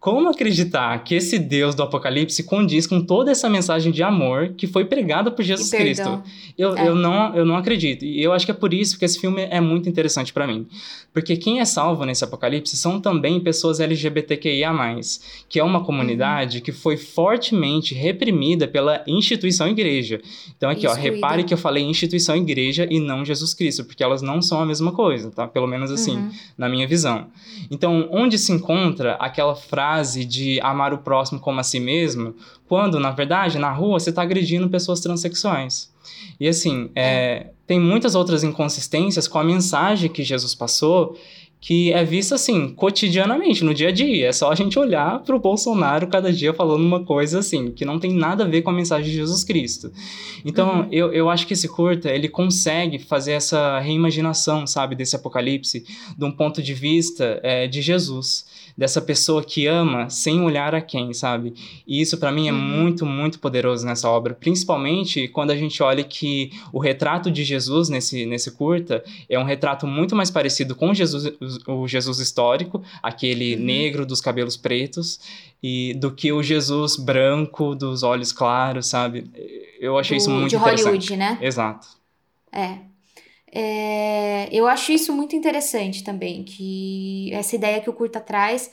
como 0.02 0.28
acreditar 0.28 0.99
que 1.04 1.14
esse 1.14 1.38
Deus 1.38 1.76
do 1.76 1.82
Apocalipse 1.85 2.42
condiz 2.42 2.88
com 2.88 3.00
toda 3.00 3.30
essa 3.30 3.49
mensagem 3.49 3.92
de 3.92 4.02
amor 4.02 4.49
que 4.49 4.66
foi 4.66 4.85
pregada 4.85 5.30
por 5.30 5.44
Jesus 5.44 5.71
Cristo? 5.71 6.21
Eu, 6.59 6.76
é. 6.76 6.88
eu, 6.88 6.97
não, 6.97 7.32
eu 7.37 7.47
não 7.47 7.54
acredito. 7.54 8.04
E 8.04 8.21
eu 8.21 8.32
acho 8.32 8.44
que 8.44 8.50
é 8.50 8.54
por 8.54 8.75
isso 8.75 8.99
que 8.99 9.04
esse 9.04 9.21
filme 9.21 9.42
é 9.42 9.61
muito 9.61 9.88
interessante 9.88 10.32
para 10.32 10.44
mim. 10.44 10.66
Porque 11.12 11.37
quem 11.37 11.61
é 11.61 11.64
salvo 11.64 12.04
nesse 12.04 12.25
Apocalipse 12.25 12.76
são 12.76 13.00
também 13.00 13.38
pessoas 13.38 13.78
LGBTQIA, 13.78 14.73
que 15.49 15.61
é 15.61 15.62
uma 15.62 15.85
comunidade 15.85 16.59
uhum. 16.59 16.64
que 16.64 16.73
foi 16.73 16.97
fortemente 16.97 17.94
reprimida 17.94 18.66
pela 18.66 19.04
instituição 19.06 19.68
igreja. 19.68 20.21
Então, 20.56 20.68
aqui, 20.68 20.85
ó, 20.85 20.94
repare 20.94 21.44
que 21.44 21.54
eu 21.54 21.59
falei 21.59 21.85
instituição 21.85 22.35
igreja 22.35 22.88
e 22.90 22.99
não 22.99 23.25
Jesus 23.25 23.54
Cristo, 23.54 23.85
porque 23.85 24.02
elas 24.02 24.21
não 24.21 24.42
são 24.42 24.61
a 24.61 24.66
mesma 24.66 24.90
coisa, 24.90 25.30
tá? 25.30 25.47
Pelo 25.47 25.68
menos 25.68 25.92
assim, 25.92 26.16
uhum. 26.16 26.30
na 26.59 26.68
minha 26.68 26.88
visão. 26.88 27.28
Então, 27.71 28.09
onde 28.11 28.37
se 28.37 28.50
encontra 28.50 29.12
aquela 29.14 29.54
frase 29.54 29.91
frase 29.92 30.25
de 30.25 30.58
amar 30.61 30.94
o 30.94 30.99
próximo 30.99 31.38
como 31.38 31.61
a 31.61 31.62
si 31.62 31.78
mesmo, 31.78 32.34
quando, 32.66 32.99
na 32.99 33.11
verdade, 33.11 33.58
na 33.58 33.70
rua 33.70 34.00
você 34.00 34.11
está 34.11 34.22
agredindo 34.22 34.68
pessoas 34.68 35.00
transexuais. 35.00 35.92
E 36.40 36.49
assim, 36.49 36.90
é, 36.94 37.49
tem 37.66 37.78
muitas 37.78 38.14
outras 38.14 38.42
inconsistências 38.42 39.28
com 39.28 39.38
a 39.38 39.44
mensagem 39.44 40.11
que 40.11 40.22
Jesus 40.22 40.54
passou 40.54 41.16
que 41.64 41.92
é 41.92 42.02
vista 42.02 42.34
assim, 42.34 42.70
cotidianamente, 42.70 43.62
no 43.62 43.72
dia 43.72 43.90
a 43.90 43.92
dia. 43.92 44.26
É 44.26 44.32
só 44.32 44.50
a 44.50 44.54
gente 44.56 44.76
olhar 44.76 45.20
para 45.20 45.37
o 45.37 45.38
Bolsonaro 45.38 46.08
cada 46.08 46.32
dia 46.32 46.52
falando 46.52 46.84
uma 46.84 47.04
coisa 47.04 47.38
assim, 47.38 47.70
que 47.70 47.84
não 47.84 48.00
tem 48.00 48.12
nada 48.12 48.42
a 48.42 48.49
ver 48.49 48.62
com 48.62 48.70
a 48.70 48.72
mensagem 48.72 49.08
de 49.08 49.16
Jesus 49.16 49.44
Cristo. 49.44 49.92
Então, 50.44 50.80
uhum. 50.80 50.88
eu, 50.90 51.12
eu 51.12 51.30
acho 51.30 51.46
que 51.46 51.52
esse 51.52 51.68
curta, 51.68 52.11
ele 52.11 52.28
consegue 52.28 52.99
fazer 52.99 53.34
essa 53.34 53.78
reimaginação, 53.78 54.66
sabe, 54.66 54.96
desse 54.96 55.14
apocalipse, 55.14 55.84
de 56.18 56.25
um 56.25 56.32
ponto 56.32 56.61
de 56.61 56.75
vista 56.75 57.38
é, 57.44 57.68
de 57.68 57.80
Jesus 57.80 58.44
dessa 58.76 59.00
pessoa 59.00 59.44
que 59.44 59.66
ama 59.66 60.08
sem 60.08 60.40
olhar 60.40 60.74
a 60.74 60.80
quem, 60.80 61.12
sabe? 61.12 61.54
E 61.86 62.00
isso 62.00 62.18
para 62.18 62.32
mim 62.32 62.48
é 62.48 62.52
uhum. 62.52 62.58
muito, 62.58 63.06
muito 63.06 63.38
poderoso 63.38 63.84
nessa 63.86 64.08
obra, 64.08 64.34
principalmente 64.34 65.28
quando 65.28 65.50
a 65.50 65.56
gente 65.56 65.82
olha 65.82 66.04
que 66.04 66.50
o 66.72 66.78
retrato 66.78 67.30
de 67.30 67.44
Jesus 67.44 67.88
nesse, 67.88 68.26
nesse 68.26 68.50
curta 68.52 69.04
é 69.28 69.38
um 69.38 69.44
retrato 69.44 69.86
muito 69.86 70.16
mais 70.16 70.30
parecido 70.30 70.74
com 70.74 70.94
Jesus, 70.94 71.32
o 71.66 71.86
Jesus 71.86 72.18
histórico, 72.18 72.82
aquele 73.02 73.56
uhum. 73.56 73.62
negro 73.62 74.06
dos 74.06 74.20
cabelos 74.20 74.56
pretos, 74.56 75.20
e 75.62 75.94
do 75.94 76.10
que 76.10 76.32
o 76.32 76.42
Jesus 76.42 76.96
branco 76.96 77.74
dos 77.74 78.02
olhos 78.02 78.32
claros, 78.32 78.88
sabe? 78.88 79.30
Eu 79.78 79.96
achei 79.96 80.18
Do, 80.18 80.20
isso 80.20 80.30
muito 80.30 80.50
de 80.50 80.56
interessante. 80.56 80.86
Hollywood, 80.86 81.16
né? 81.16 81.38
Exato. 81.40 81.86
É. 82.50 82.91
É, 83.54 84.49
eu 84.50 84.66
acho 84.66 84.92
isso 84.92 85.12
muito 85.12 85.37
interessante 85.37 86.02
também, 86.02 86.42
que 86.42 87.30
essa 87.35 87.54
ideia 87.54 87.80
que 87.80 87.90
o 87.90 87.92
Curta 87.92 88.18
traz. 88.18 88.71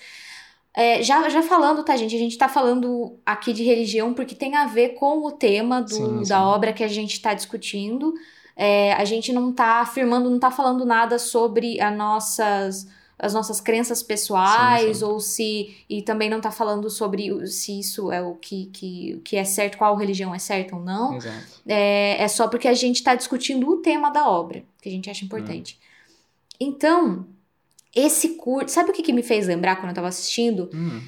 É, 0.73 1.03
já, 1.03 1.27
já 1.27 1.41
falando, 1.41 1.83
tá, 1.83 1.97
gente? 1.97 2.15
A 2.15 2.19
gente 2.19 2.37
tá 2.37 2.47
falando 2.47 3.19
aqui 3.25 3.51
de 3.51 3.63
religião 3.63 4.13
porque 4.13 4.33
tem 4.33 4.55
a 4.55 4.65
ver 4.67 4.89
com 4.89 5.25
o 5.25 5.31
tema 5.31 5.81
do, 5.81 5.89
sim, 5.89 6.23
sim. 6.23 6.29
da 6.29 6.47
obra 6.47 6.71
que 6.71 6.83
a 6.83 6.87
gente 6.87 7.21
tá 7.21 7.33
discutindo. 7.33 8.13
É, 8.55 8.93
a 8.93 9.03
gente 9.03 9.33
não 9.33 9.51
tá 9.51 9.81
afirmando, 9.81 10.29
não 10.29 10.39
tá 10.39 10.51
falando 10.51 10.85
nada 10.85 11.19
sobre 11.19 11.81
as 11.81 11.95
nossas 11.95 12.87
as 13.19 13.33
nossas 13.33 13.59
crenças 13.59 14.01
pessoais, 14.01 14.97
sim, 14.99 15.03
ou 15.03 15.19
se. 15.19 15.75
E 15.89 16.01
também 16.01 16.29
não 16.29 16.37
está 16.37 16.51
falando 16.51 16.89
sobre 16.89 17.45
se 17.47 17.77
isso 17.77 18.11
é 18.11 18.21
o 18.21 18.35
que, 18.35 18.67
que, 18.67 19.21
que 19.25 19.35
é 19.35 19.43
certo, 19.43 19.77
qual 19.77 19.95
religião 19.95 20.33
é 20.33 20.39
certa 20.39 20.75
ou 20.75 20.81
não. 20.81 21.15
Exato. 21.15 21.61
É, 21.67 22.23
é 22.23 22.27
só 22.29 22.47
porque 22.47 22.67
a 22.67 22.73
gente 22.73 22.95
está 22.95 23.15
discutindo 23.15 23.69
o 23.69 23.77
tema 23.77 24.09
da 24.09 24.27
obra, 24.29 24.63
que 24.81 24.89
a 24.89 24.91
gente 24.91 25.09
acha 25.09 25.25
importante. 25.25 25.77
Hum. 25.79 26.55
Então, 26.59 27.27
esse 27.95 28.29
curso. 28.29 28.73
Sabe 28.73 28.91
o 28.91 28.93
que, 28.93 29.01
que 29.01 29.13
me 29.13 29.23
fez 29.23 29.47
lembrar 29.47 29.75
quando 29.75 29.87
eu 29.87 29.91
estava 29.91 30.07
assistindo? 30.07 30.69
Hum 30.73 31.01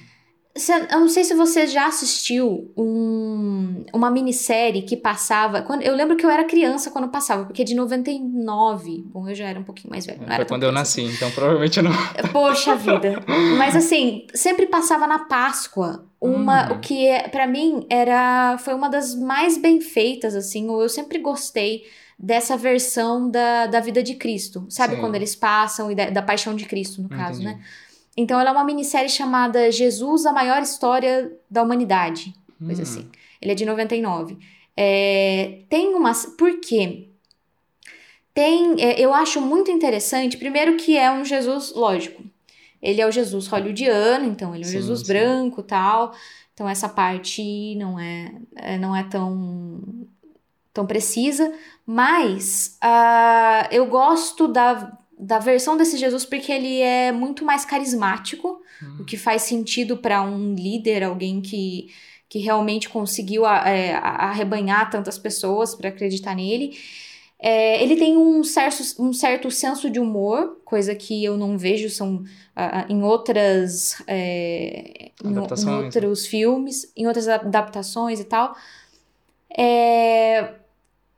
eu 0.89 0.99
não 0.99 1.07
sei 1.07 1.23
se 1.23 1.33
você 1.33 1.65
já 1.65 1.87
assistiu 1.87 2.71
um, 2.75 3.85
uma 3.93 4.11
minissérie 4.11 4.81
que 4.81 4.97
passava. 4.97 5.61
Quando, 5.61 5.81
eu 5.81 5.95
lembro 5.95 6.17
que 6.17 6.25
eu 6.25 6.29
era 6.29 6.43
criança 6.43 6.91
quando 6.91 7.07
passava, 7.07 7.45
porque 7.45 7.61
é 7.61 7.65
de 7.65 7.73
99. 7.73 9.05
Bom, 9.05 9.29
eu 9.29 9.35
já 9.35 9.47
era 9.47 9.57
um 9.57 9.63
pouquinho 9.63 9.89
mais 9.89 10.05
velho. 10.05 10.21
Não 10.27 10.35
Foi 10.35 10.45
quando 10.45 10.63
eu 10.63 10.71
nasci, 10.71 11.03
então 11.03 11.31
provavelmente 11.31 11.77
eu 11.77 11.83
não. 11.83 11.91
Poxa 12.33 12.75
vida. 12.75 13.23
Mas 13.57 13.77
assim, 13.77 14.27
sempre 14.33 14.65
passava 14.65 15.07
na 15.07 15.19
Páscoa. 15.19 16.05
Uma, 16.19 16.69
hum. 16.69 16.75
o 16.75 16.79
que 16.79 17.07
é, 17.07 17.29
para 17.29 17.47
mim 17.47 17.85
era 17.89 18.57
foi 18.59 18.73
uma 18.73 18.89
das 18.89 19.15
mais 19.15 19.57
bem 19.57 19.79
feitas 19.81 20.35
assim, 20.35 20.67
eu 20.67 20.89
sempre 20.89 21.17
gostei 21.17 21.83
dessa 22.21 22.55
versão 22.55 23.29
da, 23.29 23.65
da 23.65 23.79
vida 23.79 24.03
de 24.03 24.13
Cristo. 24.15 24.65
Sabe 24.69 24.95
Sim. 24.95 25.01
quando 25.01 25.15
eles 25.15 25.35
passam 25.35 25.91
e 25.91 25.95
da, 25.95 26.09
da 26.11 26.21
paixão 26.21 26.55
de 26.55 26.65
Cristo, 26.65 27.01
no 27.01 27.09
caso, 27.09 27.41
Entendi. 27.41 27.57
né? 27.57 27.65
Então 28.15 28.39
ela 28.39 28.49
é 28.49 28.53
uma 28.53 28.63
minissérie 28.63 29.09
chamada 29.09 29.71
Jesus, 29.71 30.25
a 30.25 30.31
maior 30.31 30.61
história 30.61 31.31
da 31.49 31.63
humanidade. 31.63 32.33
Coisa 32.63 32.81
hum. 32.81 32.83
assim. 32.83 33.09
Ele 33.41 33.51
é 33.51 33.55
de 33.55 33.65
99. 33.65 34.37
É, 34.77 35.61
tem 35.67 35.95
uma. 35.95 36.11
Por 36.37 36.59
quê? 36.59 37.07
Tem. 38.33 38.75
É, 38.79 38.99
eu 38.99 39.13
acho 39.13 39.41
muito 39.41 39.71
interessante, 39.71 40.37
primeiro, 40.37 40.77
que 40.77 40.97
é 40.97 41.11
um 41.11 41.25
Jesus, 41.25 41.73
lógico. 41.73 42.23
Ele 42.81 43.01
é 43.01 43.07
o 43.07 43.11
Jesus 43.11 43.47
hollywoodiano, 43.47 44.25
então 44.25 44.53
ele 44.53 44.63
é 44.63 44.67
um 44.67 44.69
sim, 44.69 44.77
Jesus 44.77 45.01
sim. 45.01 45.07
branco 45.07 45.63
tal. 45.63 46.13
Então 46.53 46.67
essa 46.69 46.89
parte 46.89 47.75
não 47.75 47.99
é, 47.99 48.31
é 48.55 48.77
não 48.77 48.95
é 48.95 49.03
tão, 49.03 49.81
tão 50.73 50.85
precisa. 50.85 51.53
Mas 51.85 52.77
uh, 52.83 53.67
eu 53.71 53.85
gosto 53.87 54.47
da, 54.47 54.97
da 55.17 55.39
versão 55.39 55.77
desse 55.77 55.97
Jesus 55.97 56.25
porque 56.25 56.51
ele 56.51 56.79
é 56.81 57.11
muito 57.11 57.45
mais 57.45 57.65
carismático, 57.65 58.61
uhum. 58.81 59.01
o 59.01 59.05
que 59.05 59.17
faz 59.17 59.43
sentido 59.43 59.97
para 59.97 60.21
um 60.21 60.55
líder, 60.55 61.03
alguém 61.03 61.41
que, 61.41 61.87
que 62.29 62.39
realmente 62.39 62.89
conseguiu 62.89 63.45
é, 63.45 63.93
arrebanhar 63.93 64.89
tantas 64.89 65.19
pessoas 65.19 65.75
para 65.75 65.89
acreditar 65.89 66.35
nele. 66.35 66.77
É, 67.43 67.83
ele 67.83 67.95
tem 67.95 68.15
um 68.15 68.43
certo, 68.43 68.83
um 68.99 69.11
certo 69.11 69.49
senso 69.49 69.89
de 69.89 69.99
humor, 69.99 70.61
coisa 70.63 70.93
que 70.93 71.25
eu 71.25 71.35
não 71.35 71.57
vejo 71.57 71.89
são 71.89 72.17
uh, 72.17 72.85
em 72.87 73.01
outras 73.01 73.99
é, 74.05 75.11
em, 75.23 75.27
em, 75.27 75.33
né? 75.33 75.41
outros 75.41 76.27
filmes, 76.27 76.91
em 76.95 77.07
outras 77.07 77.27
adaptações 77.27 78.19
e 78.19 78.25
tal. 78.25 78.55
É, 79.57 80.60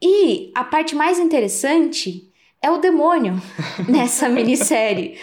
e 0.05 0.51
a 0.53 0.65
parte 0.65 0.93
mais 0.95 1.17
interessante 1.17 2.29
é 2.61 2.69
o 2.69 2.77
demônio 2.77 3.41
nessa 3.87 4.27
minissérie. 4.27 5.17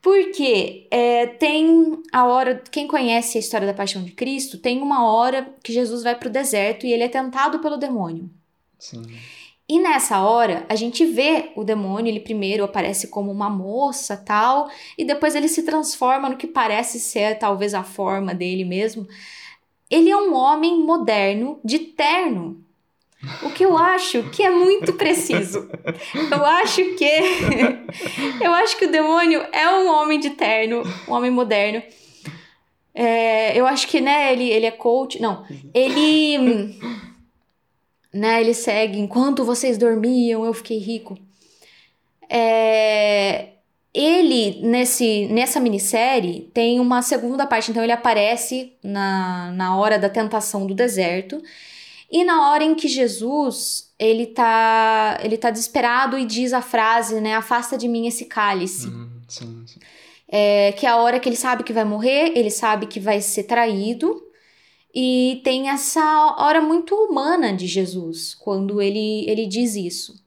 Porque 0.00 0.86
é, 0.90 1.26
tem 1.26 2.02
a 2.10 2.24
hora. 2.24 2.62
Quem 2.70 2.86
conhece 2.86 3.36
a 3.36 3.40
história 3.40 3.66
da 3.66 3.74
paixão 3.74 4.02
de 4.02 4.12
Cristo, 4.12 4.58
tem 4.58 4.80
uma 4.80 5.06
hora 5.06 5.54
que 5.62 5.72
Jesus 5.72 6.02
vai 6.02 6.14
para 6.14 6.28
o 6.28 6.32
deserto 6.32 6.86
e 6.86 6.92
ele 6.92 7.02
é 7.02 7.08
tentado 7.08 7.58
pelo 7.58 7.76
demônio. 7.76 8.30
Sim. 8.78 9.02
E 9.68 9.78
nessa 9.78 10.20
hora, 10.20 10.64
a 10.68 10.74
gente 10.74 11.06
vê 11.06 11.52
o 11.56 11.64
demônio, 11.64 12.10
ele 12.10 12.20
primeiro 12.20 12.64
aparece 12.64 13.08
como 13.08 13.30
uma 13.30 13.48
moça, 13.48 14.16
tal, 14.16 14.70
e 14.96 15.04
depois 15.04 15.34
ele 15.34 15.48
se 15.48 15.62
transforma 15.62 16.28
no 16.28 16.36
que 16.36 16.46
parece 16.46 17.00
ser 17.00 17.38
talvez 17.38 17.72
a 17.72 17.82
forma 17.82 18.34
dele 18.34 18.64
mesmo. 18.64 19.06
Ele 19.90 20.10
é 20.10 20.16
um 20.16 20.34
homem 20.34 20.82
moderno 20.82 21.60
de 21.64 21.78
terno. 21.78 22.63
O 23.42 23.50
que 23.50 23.64
eu 23.64 23.76
acho 23.76 24.22
que 24.30 24.42
é 24.42 24.50
muito 24.50 24.92
preciso. 24.94 25.68
Eu 26.30 26.44
acho 26.44 26.82
que. 26.96 27.10
eu 28.42 28.52
acho 28.52 28.76
que 28.76 28.86
o 28.86 28.90
demônio 28.90 29.44
é 29.52 29.68
um 29.68 29.88
homem 29.88 30.18
de 30.18 30.30
terno, 30.30 30.82
um 31.08 31.12
homem 31.12 31.30
moderno. 31.30 31.82
É, 32.94 33.58
eu 33.58 33.66
acho 33.66 33.88
que, 33.88 34.00
né, 34.00 34.32
ele, 34.32 34.48
ele 34.50 34.66
é 34.66 34.70
coach. 34.70 35.20
Não, 35.20 35.44
ele. 35.72 36.78
Né, 38.12 38.40
ele 38.40 38.54
segue. 38.54 38.98
Enquanto 38.98 39.44
vocês 39.44 39.76
dormiam, 39.76 40.44
eu 40.44 40.54
fiquei 40.54 40.78
rico. 40.78 41.18
É, 42.28 43.48
ele, 43.92 44.60
nesse, 44.62 45.26
nessa 45.26 45.60
minissérie, 45.60 46.50
tem 46.52 46.80
uma 46.80 47.02
segunda 47.02 47.46
parte. 47.46 47.70
Então, 47.70 47.82
ele 47.82 47.92
aparece 47.92 48.72
na, 48.82 49.52
na 49.52 49.76
hora 49.76 49.98
da 49.98 50.08
tentação 50.08 50.66
do 50.66 50.74
deserto. 50.74 51.42
E 52.14 52.22
na 52.22 52.48
hora 52.52 52.62
em 52.62 52.76
que 52.76 52.86
Jesus, 52.86 53.92
ele 53.98 54.26
tá, 54.26 55.18
ele 55.20 55.36
tá 55.36 55.50
desesperado 55.50 56.16
e 56.16 56.24
diz 56.24 56.52
a 56.52 56.62
frase, 56.62 57.20
né, 57.20 57.34
afasta 57.34 57.76
de 57.76 57.88
mim 57.88 58.06
esse 58.06 58.26
cálice. 58.26 58.86
Hum, 58.86 59.10
sim, 59.26 59.64
sim. 59.66 59.80
é, 60.28 60.70
que 60.70 60.86
é 60.86 60.90
a 60.90 60.96
hora 60.98 61.18
que 61.18 61.28
ele 61.28 61.34
sabe 61.34 61.64
que 61.64 61.72
vai 61.72 61.84
morrer, 61.84 62.30
ele 62.36 62.52
sabe 62.52 62.86
que 62.86 63.00
vai 63.00 63.20
ser 63.20 63.42
traído, 63.42 64.22
e 64.94 65.40
tem 65.42 65.68
essa 65.68 66.36
hora 66.38 66.60
muito 66.60 66.94
humana 66.94 67.52
de 67.52 67.66
Jesus, 67.66 68.32
quando 68.32 68.80
ele, 68.80 69.28
ele 69.28 69.44
diz 69.44 69.74
isso. 69.74 70.22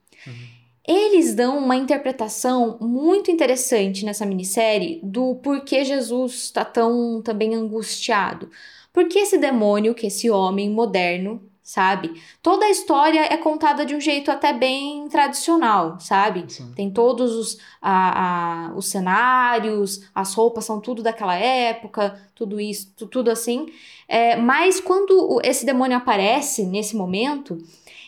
Eles 0.86 1.34
dão 1.34 1.56
uma 1.56 1.76
interpretação 1.76 2.76
muito 2.82 3.30
interessante 3.30 4.04
nessa 4.04 4.26
minissérie 4.26 5.00
do 5.02 5.36
porquê 5.36 5.86
Jesus 5.86 6.34
está 6.34 6.66
tão 6.66 7.22
também 7.22 7.54
angustiado. 7.54 8.50
Porque 8.92 9.18
esse 9.18 9.38
demônio, 9.38 9.94
que 9.94 10.06
esse 10.06 10.28
homem 10.30 10.70
moderno, 10.70 11.47
sabe? 11.68 12.18
Toda 12.42 12.64
a 12.64 12.70
história 12.70 13.20
é 13.30 13.36
contada 13.36 13.84
de 13.84 13.94
um 13.94 14.00
jeito 14.00 14.30
até 14.30 14.54
bem 14.54 15.06
tradicional, 15.08 16.00
sabe? 16.00 16.46
Sim. 16.50 16.72
Tem 16.74 16.90
todos 16.90 17.34
os, 17.34 17.58
a, 17.82 18.68
a- 18.70 18.74
os 18.74 18.86
cenários, 18.88 20.00
as 20.14 20.32
roupas 20.32 20.64
são 20.64 20.80
tudo 20.80 21.02
daquela 21.02 21.34
época, 21.34 22.18
tudo 22.34 22.58
isso, 22.58 22.90
tu- 22.96 23.06
tudo 23.06 23.30
assim. 23.30 23.66
É, 24.08 24.34
mas 24.36 24.80
quando 24.80 25.40
esse 25.44 25.66
demônio 25.66 25.98
aparece 25.98 26.64
nesse 26.64 26.96
momento, 26.96 27.58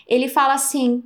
ele 0.09 0.27
fala 0.27 0.55
assim: 0.55 1.05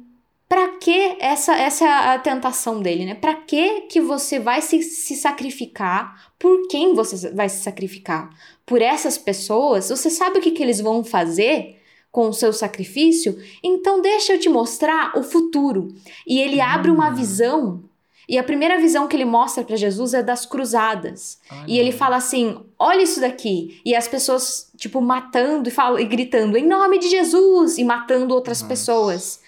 Pra 0.48 0.68
que 0.78 1.16
essa, 1.18 1.56
essa 1.56 1.84
é 1.84 1.88
a 2.14 2.18
tentação 2.20 2.80
dele, 2.80 3.04
né? 3.04 3.14
Pra 3.16 3.34
que 3.34 3.82
que 3.82 4.00
você 4.00 4.38
vai 4.38 4.62
se, 4.62 4.80
se 4.82 5.16
sacrificar? 5.16 6.32
Por 6.38 6.68
quem 6.68 6.94
você 6.94 7.32
vai 7.32 7.48
se 7.48 7.62
sacrificar? 7.64 8.30
Por 8.64 8.80
essas 8.80 9.18
pessoas? 9.18 9.88
Você 9.90 10.08
sabe 10.08 10.38
o 10.38 10.40
que, 10.40 10.52
que 10.52 10.62
eles 10.62 10.80
vão 10.80 11.02
fazer 11.02 11.80
com 12.14 12.28
o 12.28 12.32
seu 12.32 12.52
sacrifício? 12.52 13.36
Então 13.60 14.00
deixa 14.00 14.34
eu 14.34 14.38
te 14.38 14.48
mostrar 14.48 15.18
o 15.18 15.22
futuro. 15.24 15.92
E 16.24 16.40
ele 16.40 16.60
abre 16.60 16.88
uma 16.88 17.10
visão. 17.10 17.82
E 18.28 18.38
a 18.38 18.44
primeira 18.44 18.78
visão 18.78 19.08
que 19.08 19.16
ele 19.16 19.24
mostra 19.24 19.64
pra 19.64 19.74
Jesus 19.74 20.14
é 20.14 20.22
das 20.22 20.46
cruzadas. 20.46 21.40
E 21.66 21.76
ele 21.76 21.90
fala 21.90 22.14
assim: 22.14 22.56
olha 22.78 23.02
isso 23.02 23.20
daqui. 23.20 23.80
E 23.84 23.96
as 23.96 24.06
pessoas, 24.06 24.70
tipo, 24.76 25.00
matando 25.00 25.68
e, 25.68 25.72
fala, 25.72 26.00
e 26.00 26.04
gritando, 26.04 26.56
em 26.56 26.64
nome 26.64 27.00
de 27.00 27.08
Jesus! 27.08 27.78
E 27.78 27.84
matando 27.84 28.32
outras 28.32 28.62
Nossa. 28.62 28.68
pessoas. 28.68 29.40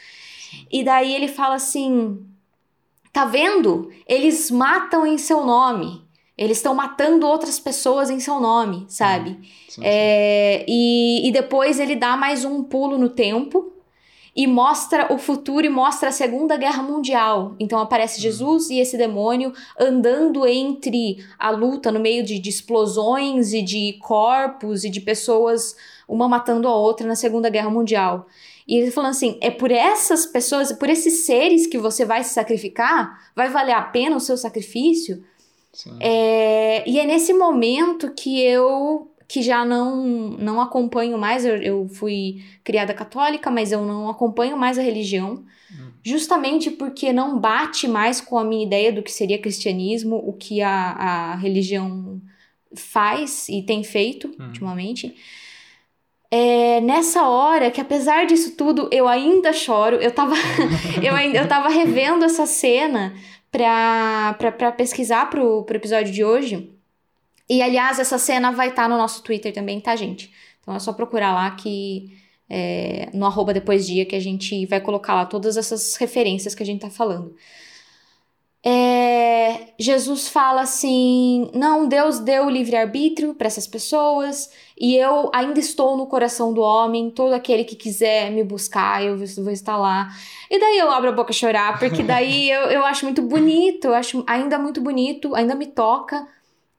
E 0.70 0.82
daí 0.82 1.14
ele 1.14 1.28
fala 1.28 1.54
assim: 1.54 2.18
tá 3.12 3.24
vendo? 3.24 3.92
Eles 4.08 4.50
matam 4.50 5.06
em 5.06 5.18
seu 5.18 5.46
nome. 5.46 6.02
Eles 6.36 6.58
estão 6.58 6.74
matando 6.74 7.26
outras 7.26 7.58
pessoas 7.58 8.10
em 8.10 8.20
seu 8.20 8.38
nome, 8.38 8.84
sabe? 8.88 9.30
Sim, 9.30 9.80
sim. 9.80 9.80
É, 9.82 10.64
e, 10.68 11.26
e 11.26 11.32
depois 11.32 11.80
ele 11.80 11.96
dá 11.96 12.16
mais 12.16 12.44
um 12.44 12.62
pulo 12.62 12.98
no 12.98 13.08
tempo 13.08 13.72
e 14.36 14.46
mostra 14.46 15.10
o 15.10 15.16
futuro 15.16 15.64
e 15.64 15.70
mostra 15.70 16.10
a 16.10 16.12
Segunda 16.12 16.58
Guerra 16.58 16.82
Mundial. 16.82 17.56
Então 17.58 17.78
aparece 17.78 18.20
Jesus 18.20 18.68
e 18.68 18.78
esse 18.78 18.98
demônio 18.98 19.50
andando 19.80 20.46
entre 20.46 21.24
a 21.38 21.48
luta 21.48 21.90
no 21.90 21.98
meio 21.98 22.22
de, 22.22 22.38
de 22.38 22.50
explosões 22.50 23.54
e 23.54 23.62
de 23.62 23.94
corpos 24.02 24.84
e 24.84 24.90
de 24.90 25.00
pessoas, 25.00 25.74
uma 26.06 26.28
matando 26.28 26.68
a 26.68 26.76
outra 26.76 27.06
na 27.06 27.16
Segunda 27.16 27.48
Guerra 27.48 27.70
Mundial. 27.70 28.26
E 28.68 28.76
ele 28.76 28.90
falando 28.90 29.12
assim: 29.12 29.38
é 29.40 29.50
por 29.50 29.70
essas 29.70 30.26
pessoas, 30.26 30.70
por 30.70 30.90
esses 30.90 31.24
seres 31.24 31.66
que 31.66 31.78
você 31.78 32.04
vai 32.04 32.22
se 32.22 32.34
sacrificar? 32.34 33.30
Vai 33.34 33.48
valer 33.48 33.72
a 33.72 33.82
pena 33.82 34.16
o 34.16 34.20
seu 34.20 34.36
sacrifício? 34.36 35.24
É, 36.00 36.88
e 36.88 36.98
é 36.98 37.04
nesse 37.04 37.32
momento 37.32 38.12
que 38.14 38.40
eu 38.40 39.10
que 39.28 39.42
já 39.42 39.64
não 39.64 40.04
não 40.38 40.60
acompanho 40.60 41.18
mais, 41.18 41.44
eu, 41.44 41.56
eu 41.56 41.88
fui 41.88 42.44
criada 42.62 42.94
católica, 42.94 43.50
mas 43.50 43.72
eu 43.72 43.84
não 43.84 44.08
acompanho 44.08 44.56
mais 44.56 44.78
a 44.78 44.82
religião, 44.82 45.44
justamente 46.04 46.70
porque 46.70 47.12
não 47.12 47.38
bate 47.38 47.88
mais 47.88 48.20
com 48.20 48.38
a 48.38 48.44
minha 48.44 48.64
ideia 48.64 48.92
do 48.92 49.02
que 49.02 49.10
seria 49.10 49.40
cristianismo, 49.40 50.16
o 50.16 50.32
que 50.32 50.62
a, 50.62 50.70
a 50.72 51.34
religião 51.36 52.20
faz 52.74 53.48
e 53.48 53.62
tem 53.62 53.82
feito 53.82 54.30
ultimamente. 54.38 55.14
É 56.30 56.80
nessa 56.80 57.26
hora 57.28 57.70
que, 57.70 57.80
apesar 57.80 58.26
disso 58.26 58.56
tudo, 58.56 58.88
eu 58.92 59.06
ainda 59.06 59.52
choro. 59.52 59.96
Eu 59.96 60.10
tava, 60.10 60.34
eu 61.02 61.14
ainda, 61.14 61.38
eu 61.38 61.48
tava 61.48 61.68
revendo 61.68 62.24
essa 62.24 62.46
cena 62.46 63.14
pra 63.50 64.72
pesquisar 64.76 65.30
pro, 65.30 65.64
pro 65.64 65.76
episódio 65.76 66.12
de 66.12 66.24
hoje. 66.24 66.72
E, 67.48 67.62
aliás, 67.62 67.98
essa 67.98 68.18
cena 68.18 68.50
vai 68.52 68.68
estar 68.70 68.88
no 68.88 68.96
nosso 68.96 69.22
Twitter 69.22 69.52
também, 69.52 69.80
tá, 69.80 69.94
gente? 69.96 70.32
Então 70.60 70.74
é 70.74 70.78
só 70.78 70.92
procurar 70.92 71.32
lá 71.34 71.50
que. 71.52 72.12
é, 72.48 73.08
no 73.12 73.26
arroba 73.26 73.52
depois 73.54 73.86
dia 73.86 74.04
que 74.06 74.16
a 74.16 74.20
gente 74.20 74.66
vai 74.66 74.80
colocar 74.80 75.14
lá 75.14 75.26
todas 75.26 75.56
essas 75.56 75.96
referências 75.96 76.54
que 76.54 76.62
a 76.62 76.66
gente 76.66 76.80
tá 76.80 76.90
falando. 76.90 77.34
É, 78.64 79.74
Jesus 79.78 80.28
fala 80.28 80.62
assim: 80.62 81.50
não, 81.54 81.86
Deus 81.86 82.18
deu 82.18 82.46
o 82.46 82.50
livre-arbítrio 82.50 83.34
para 83.34 83.46
essas 83.46 83.66
pessoas 83.66 84.50
e 84.78 84.94
eu 84.94 85.30
ainda 85.32 85.58
estou 85.58 85.96
no 85.96 86.06
coração 86.06 86.52
do 86.52 86.60
homem. 86.60 87.10
Todo 87.10 87.32
aquele 87.32 87.64
que 87.64 87.74
quiser 87.74 88.30
me 88.30 88.44
buscar, 88.44 89.02
eu 89.02 89.16
vou 89.16 89.50
estar 89.52 89.76
lá. 89.76 90.14
E 90.50 90.60
daí 90.60 90.78
eu 90.78 90.90
abro 90.90 91.08
a 91.08 91.12
boca 91.12 91.30
a 91.30 91.34
chorar, 91.34 91.78
porque 91.78 92.02
daí 92.04 92.50
eu, 92.50 92.62
eu 92.62 92.84
acho 92.84 93.06
muito 93.06 93.22
bonito, 93.22 93.86
eu 93.86 93.94
acho 93.94 94.22
ainda 94.26 94.58
muito 94.58 94.80
bonito, 94.80 95.34
ainda 95.34 95.54
me 95.54 95.66
toca 95.66 96.28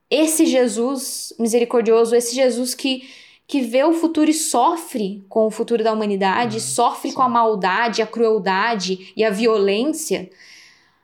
esse 0.08 0.46
Jesus 0.46 1.34
misericordioso, 1.38 2.14
esse 2.14 2.34
Jesus 2.34 2.72
que, 2.72 3.08
que 3.46 3.60
vê 3.60 3.82
o 3.82 3.92
futuro 3.92 4.30
e 4.30 4.34
sofre 4.34 5.24
com 5.28 5.46
o 5.46 5.50
futuro 5.50 5.82
da 5.82 5.92
humanidade, 5.92 6.60
sofre 6.60 7.12
com 7.12 7.22
a 7.22 7.28
maldade, 7.28 8.00
a 8.00 8.06
crueldade 8.06 9.12
e 9.16 9.24
a 9.24 9.30
violência. 9.30 10.30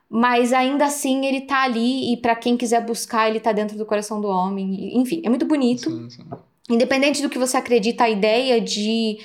Mas 0.09 0.53
ainda 0.53 0.85
assim 0.85 1.25
ele 1.25 1.41
tá 1.41 1.63
ali 1.63 2.13
e 2.13 2.17
para 2.17 2.35
quem 2.35 2.55
quiser 2.55 2.83
buscar, 2.85 3.29
ele 3.29 3.39
tá 3.39 3.51
dentro 3.51 3.77
do 3.77 3.85
coração 3.85 4.21
do 4.21 4.29
homem. 4.29 4.97
Enfim, 4.97 5.21
é 5.25 5.29
muito 5.29 5.45
bonito. 5.45 5.89
Sim, 5.89 6.09
sim. 6.09 6.23
Independente 6.69 7.21
do 7.21 7.29
que 7.29 7.37
você 7.37 7.57
acredita, 7.57 8.05
a 8.05 8.09
ideia 8.09 8.59
de, 8.59 9.19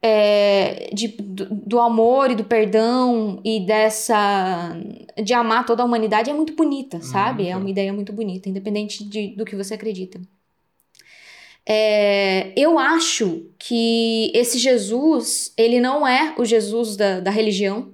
é, 0.00 0.88
de 0.92 1.08
do, 1.08 1.46
do 1.46 1.80
amor 1.80 2.30
e 2.30 2.34
do 2.34 2.44
perdão 2.44 3.40
e 3.44 3.60
dessa 3.60 4.74
de 5.22 5.34
amar 5.34 5.66
toda 5.66 5.82
a 5.82 5.86
humanidade 5.86 6.30
é 6.30 6.34
muito 6.34 6.54
bonita, 6.54 7.00
sabe? 7.02 7.46
É 7.46 7.52
Muito. 7.52 7.60
uma 7.64 7.70
ideia 7.70 7.92
muito 7.92 8.12
bonita, 8.12 8.48
independente 8.48 9.04
de, 9.04 9.28
do 9.28 9.44
que 9.44 9.56
você 9.56 9.74
acredita. 9.74 10.20
É, 11.70 12.50
eu 12.56 12.78
acho 12.78 13.44
que 13.58 14.32
esse 14.34 14.58
Jesus, 14.58 15.52
ele 15.54 15.80
não 15.80 16.08
é 16.08 16.34
o 16.38 16.44
Jesus 16.46 16.96
da, 16.96 17.20
da 17.20 17.30
religião. 17.30 17.92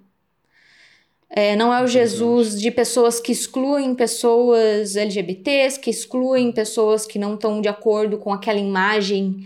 É, 1.37 1.57
não 1.57 1.75
é 1.75 1.83
o 1.83 1.87
Jesus 1.89 2.61
de 2.61 2.71
pessoas 2.71 3.19
que 3.19 3.33
excluem 3.33 3.93
pessoas 3.93 4.95
LGBTs, 4.95 5.81
que 5.81 5.91
excluem 5.91 6.53
pessoas 6.53 7.07
que 7.07 7.19
não 7.19 7.35
estão 7.35 7.61
de 7.61 7.69
acordo 7.69 8.19
com 8.19 8.33
aquela 8.33 8.61
imagem 8.61 9.45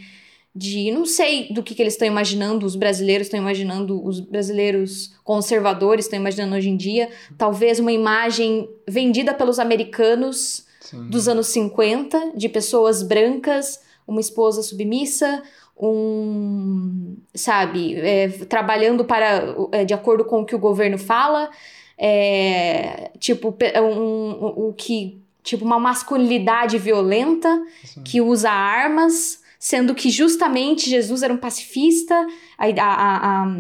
de. 0.55 0.90
Não 0.90 1.07
sei 1.07 1.51
do 1.51 1.62
que, 1.62 1.74
que 1.74 1.81
eles 1.81 1.94
estão 1.94 2.07
imaginando, 2.07 2.66
os 2.66 2.77
brasileiros 2.77 3.29
estão 3.29 3.40
imaginando, 3.40 4.05
os 4.05 4.20
brasileiros 4.20 5.14
conservadores 5.24 6.05
estão 6.05 6.18
imaginando 6.18 6.57
hoje 6.57 6.68
em 6.68 6.77
dia. 6.77 7.09
Talvez 7.38 7.79
uma 7.79 7.90
imagem 7.90 8.68
vendida 8.87 9.33
pelos 9.33 9.59
americanos 9.59 10.66
Sim. 10.83 11.09
dos 11.09 11.27
anos 11.27 11.46
50, 11.46 12.33
de 12.35 12.51
pessoas 12.51 13.03
brancas, 13.03 13.81
uma 14.07 14.20
esposa 14.20 14.62
submissa, 14.62 15.42
um, 15.81 17.17
sabe, 17.35 17.95
é, 17.97 18.29
trabalhando 18.29 19.05
para, 19.05 19.55
é, 19.73 19.85
de 19.85 19.95
acordo 19.95 20.25
com 20.25 20.41
o 20.41 20.45
que 20.45 20.55
o 20.55 20.59
governo 20.59 20.99
fala, 20.99 21.51
é, 21.97 23.11
tipo, 23.19 23.53
pe- 23.53 23.79
um, 23.81 24.31
o 24.33 24.69
o 24.69 24.73
que, 24.73 25.21
tipo, 25.43 25.64
uma 25.64 25.79
masculinidade 25.79 26.79
violenta, 26.79 27.62
Sim. 27.85 28.03
que 28.03 28.21
usa 28.21 28.51
armas, 28.51 29.43
sendo 29.59 29.95
que 29.95 30.11
justamente 30.11 30.88
Jesus 30.88 31.23
era 31.23 31.33
um 31.33 31.38
pacifista, 31.38 32.14
a, 32.57 32.67
a, 32.67 32.95
a, 32.95 33.43
a, 33.45 33.57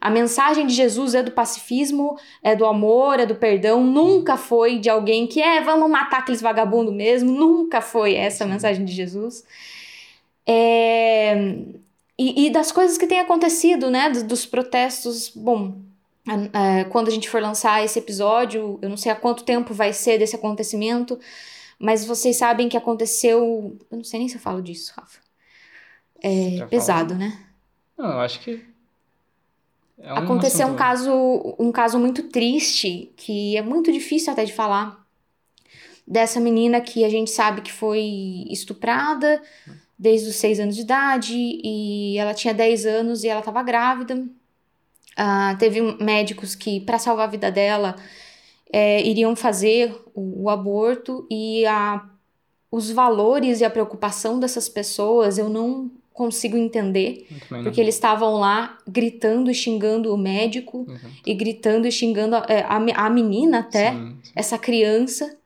a 0.00 0.10
mensagem 0.10 0.66
de 0.66 0.74
Jesus 0.74 1.14
é 1.14 1.22
do 1.22 1.32
pacifismo, 1.32 2.16
é 2.42 2.54
do 2.54 2.64
amor, 2.64 3.18
é 3.18 3.26
do 3.26 3.34
perdão, 3.34 3.82
nunca 3.84 4.36
foi 4.36 4.78
de 4.78 4.88
alguém 4.88 5.26
que 5.26 5.40
é, 5.40 5.60
vamos 5.60 5.90
matar 5.90 6.18
aqueles 6.18 6.40
vagabundos 6.40 6.94
mesmo, 6.94 7.32
nunca 7.32 7.80
foi 7.80 8.14
essa 8.14 8.44
a 8.44 8.46
mensagem 8.46 8.84
de 8.84 8.92
Jesus. 8.92 9.42
É, 10.46 11.34
e, 12.18 12.46
e 12.46 12.50
das 12.50 12.72
coisas 12.72 12.96
que 12.98 13.06
têm 13.06 13.20
acontecido, 13.20 13.90
né, 13.90 14.10
dos, 14.10 14.22
dos 14.22 14.46
protestos, 14.46 15.28
bom, 15.34 15.76
a- 16.28 16.80
a- 16.82 16.84
quando 16.86 17.08
a 17.08 17.10
gente 17.10 17.28
for 17.28 17.42
lançar 17.42 17.84
esse 17.84 17.98
episódio, 17.98 18.78
eu 18.82 18.88
não 18.88 18.96
sei 18.96 19.12
há 19.12 19.16
quanto 19.16 19.44
tempo 19.44 19.74
vai 19.74 19.92
ser 19.92 20.18
desse 20.18 20.36
acontecimento, 20.36 21.18
mas 21.78 22.04
vocês 22.04 22.36
sabem 22.36 22.68
que 22.68 22.76
aconteceu, 22.76 23.76
eu 23.90 23.96
não 23.98 24.04
sei 24.04 24.20
nem 24.20 24.28
se 24.28 24.36
eu 24.36 24.40
falo 24.40 24.62
disso, 24.62 24.92
Rafa. 24.96 25.20
É 26.22 26.62
pesado, 26.68 27.14
né? 27.14 27.38
Não, 27.96 28.12
eu 28.12 28.20
acho 28.20 28.40
que. 28.40 28.64
é 29.98 30.12
um 30.12 30.18
Aconteceu 30.18 30.66
um 30.68 30.76
caso, 30.76 31.56
um 31.58 31.72
caso 31.72 31.98
muito 31.98 32.24
triste, 32.24 33.12
que 33.16 33.56
é 33.56 33.62
muito 33.62 33.92
difícil 33.92 34.32
até 34.32 34.44
de 34.44 34.52
falar, 34.52 35.04
dessa 36.06 36.38
menina 36.40 36.80
que 36.80 37.04
a 37.04 37.08
gente 37.08 37.30
sabe 37.30 37.60
que 37.62 37.72
foi 37.72 38.44
estuprada 38.50 39.42
desde 39.98 40.28
os 40.28 40.36
6 40.36 40.60
anos 40.60 40.76
de 40.76 40.82
idade, 40.82 41.34
e 41.34 42.18
ela 42.18 42.34
tinha 42.34 42.52
10 42.52 42.86
anos 42.86 43.24
e 43.24 43.28
ela 43.28 43.40
estava 43.40 43.62
grávida. 43.62 44.26
Ah, 45.16 45.56
teve 45.58 45.80
médicos 46.02 46.54
que, 46.54 46.80
para 46.80 46.98
salvar 46.98 47.26
a 47.26 47.30
vida 47.30 47.50
dela, 47.50 47.96
é, 48.70 49.00
iriam 49.02 49.34
fazer 49.34 49.94
o, 50.14 50.44
o 50.44 50.50
aborto 50.50 51.26
e 51.30 51.64
a, 51.66 52.04
os 52.70 52.90
valores 52.90 53.60
e 53.60 53.64
a 53.64 53.70
preocupação 53.70 54.38
dessas 54.38 54.68
pessoas 54.68 55.38
eu 55.38 55.48
não 55.48 55.90
consigo 56.12 56.56
entender, 56.56 57.26
não. 57.50 57.62
porque 57.62 57.80
eles 57.80 57.94
estavam 57.94 58.34
lá 58.36 58.78
gritando 58.88 59.50
e 59.50 59.54
xingando 59.54 60.14
o 60.14 60.16
médico 60.16 60.86
Exato. 60.88 61.14
e 61.26 61.34
gritando 61.34 61.86
e 61.86 61.92
xingando 61.92 62.36
a, 62.36 62.46
é, 62.48 62.62
a, 62.62 62.76
a 62.76 63.10
menina 63.10 63.58
até, 63.58 63.92
Sim, 63.92 64.16
sim. 64.22 64.32
essa 64.34 64.56
criança, 64.58 65.36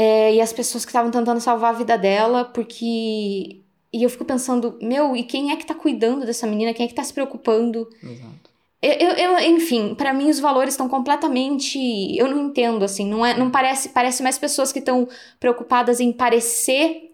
é, 0.00 0.32
e 0.32 0.40
as 0.40 0.52
pessoas 0.52 0.84
que 0.84 0.90
estavam 0.90 1.10
tentando 1.10 1.40
salvar 1.40 1.74
a 1.74 1.78
vida 1.78 1.98
dela, 1.98 2.44
porque. 2.44 3.60
E 3.92 4.02
eu 4.02 4.08
fico 4.08 4.24
pensando, 4.24 4.78
meu, 4.80 5.16
e 5.16 5.24
quem 5.24 5.50
é 5.50 5.56
que 5.56 5.66
tá 5.66 5.74
cuidando 5.74 6.24
dessa 6.24 6.46
menina? 6.46 6.72
Quem 6.72 6.86
é 6.86 6.88
que 6.88 6.94
tá 6.94 7.02
se 7.02 7.12
preocupando? 7.12 7.88
Exato. 8.00 8.48
Eu, 8.80 9.08
eu, 9.10 9.38
enfim, 9.40 9.96
pra 9.96 10.14
mim 10.14 10.30
os 10.30 10.38
valores 10.38 10.74
estão 10.74 10.88
completamente. 10.88 11.78
Eu 12.16 12.28
não 12.28 12.46
entendo, 12.46 12.84
assim, 12.84 13.08
não 13.08 13.26
é, 13.26 13.36
não 13.36 13.50
parece, 13.50 13.88
parece 13.88 14.22
mais 14.22 14.38
pessoas 14.38 14.70
que 14.70 14.78
estão 14.78 15.08
preocupadas 15.40 15.98
em 15.98 16.12
parecer 16.12 17.08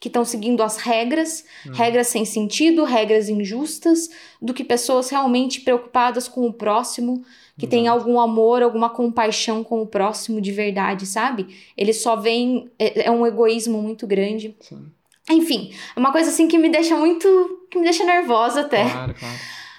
que 0.00 0.08
estão 0.08 0.24
seguindo 0.24 0.62
as 0.62 0.76
regras, 0.76 1.46
regras 1.72 2.08
sem 2.08 2.26
sentido, 2.26 2.84
regras 2.84 3.30
injustas, 3.30 4.10
do 4.38 4.52
que 4.52 4.62
pessoas 4.62 5.08
realmente 5.08 5.62
preocupadas 5.62 6.28
com 6.28 6.46
o 6.46 6.52
próximo, 6.52 7.24
que 7.58 7.66
tem 7.66 7.86
algum 7.86 8.18
amor, 8.18 8.62
alguma 8.62 8.90
compaixão 8.90 9.62
com 9.62 9.80
o 9.82 9.86
próximo 9.86 10.40
de 10.40 10.50
verdade, 10.50 11.06
sabe? 11.06 11.54
Eles 11.76 12.02
só 12.02 12.16
veem. 12.16 12.70
É, 12.78 13.06
é 13.06 13.10
um 13.10 13.26
egoísmo 13.26 13.80
muito 13.80 14.06
grande. 14.06 14.56
Sim. 14.60 14.86
Enfim, 15.30 15.72
é 15.96 15.98
uma 15.98 16.12
coisa 16.12 16.30
assim 16.30 16.48
que 16.48 16.58
me 16.58 16.68
deixa 16.68 16.96
muito. 16.96 17.26
que 17.70 17.78
me 17.78 17.84
deixa 17.84 18.04
nervosa 18.04 18.62
até. 18.62 18.82
Claro, 18.90 19.14
claro. 19.14 19.34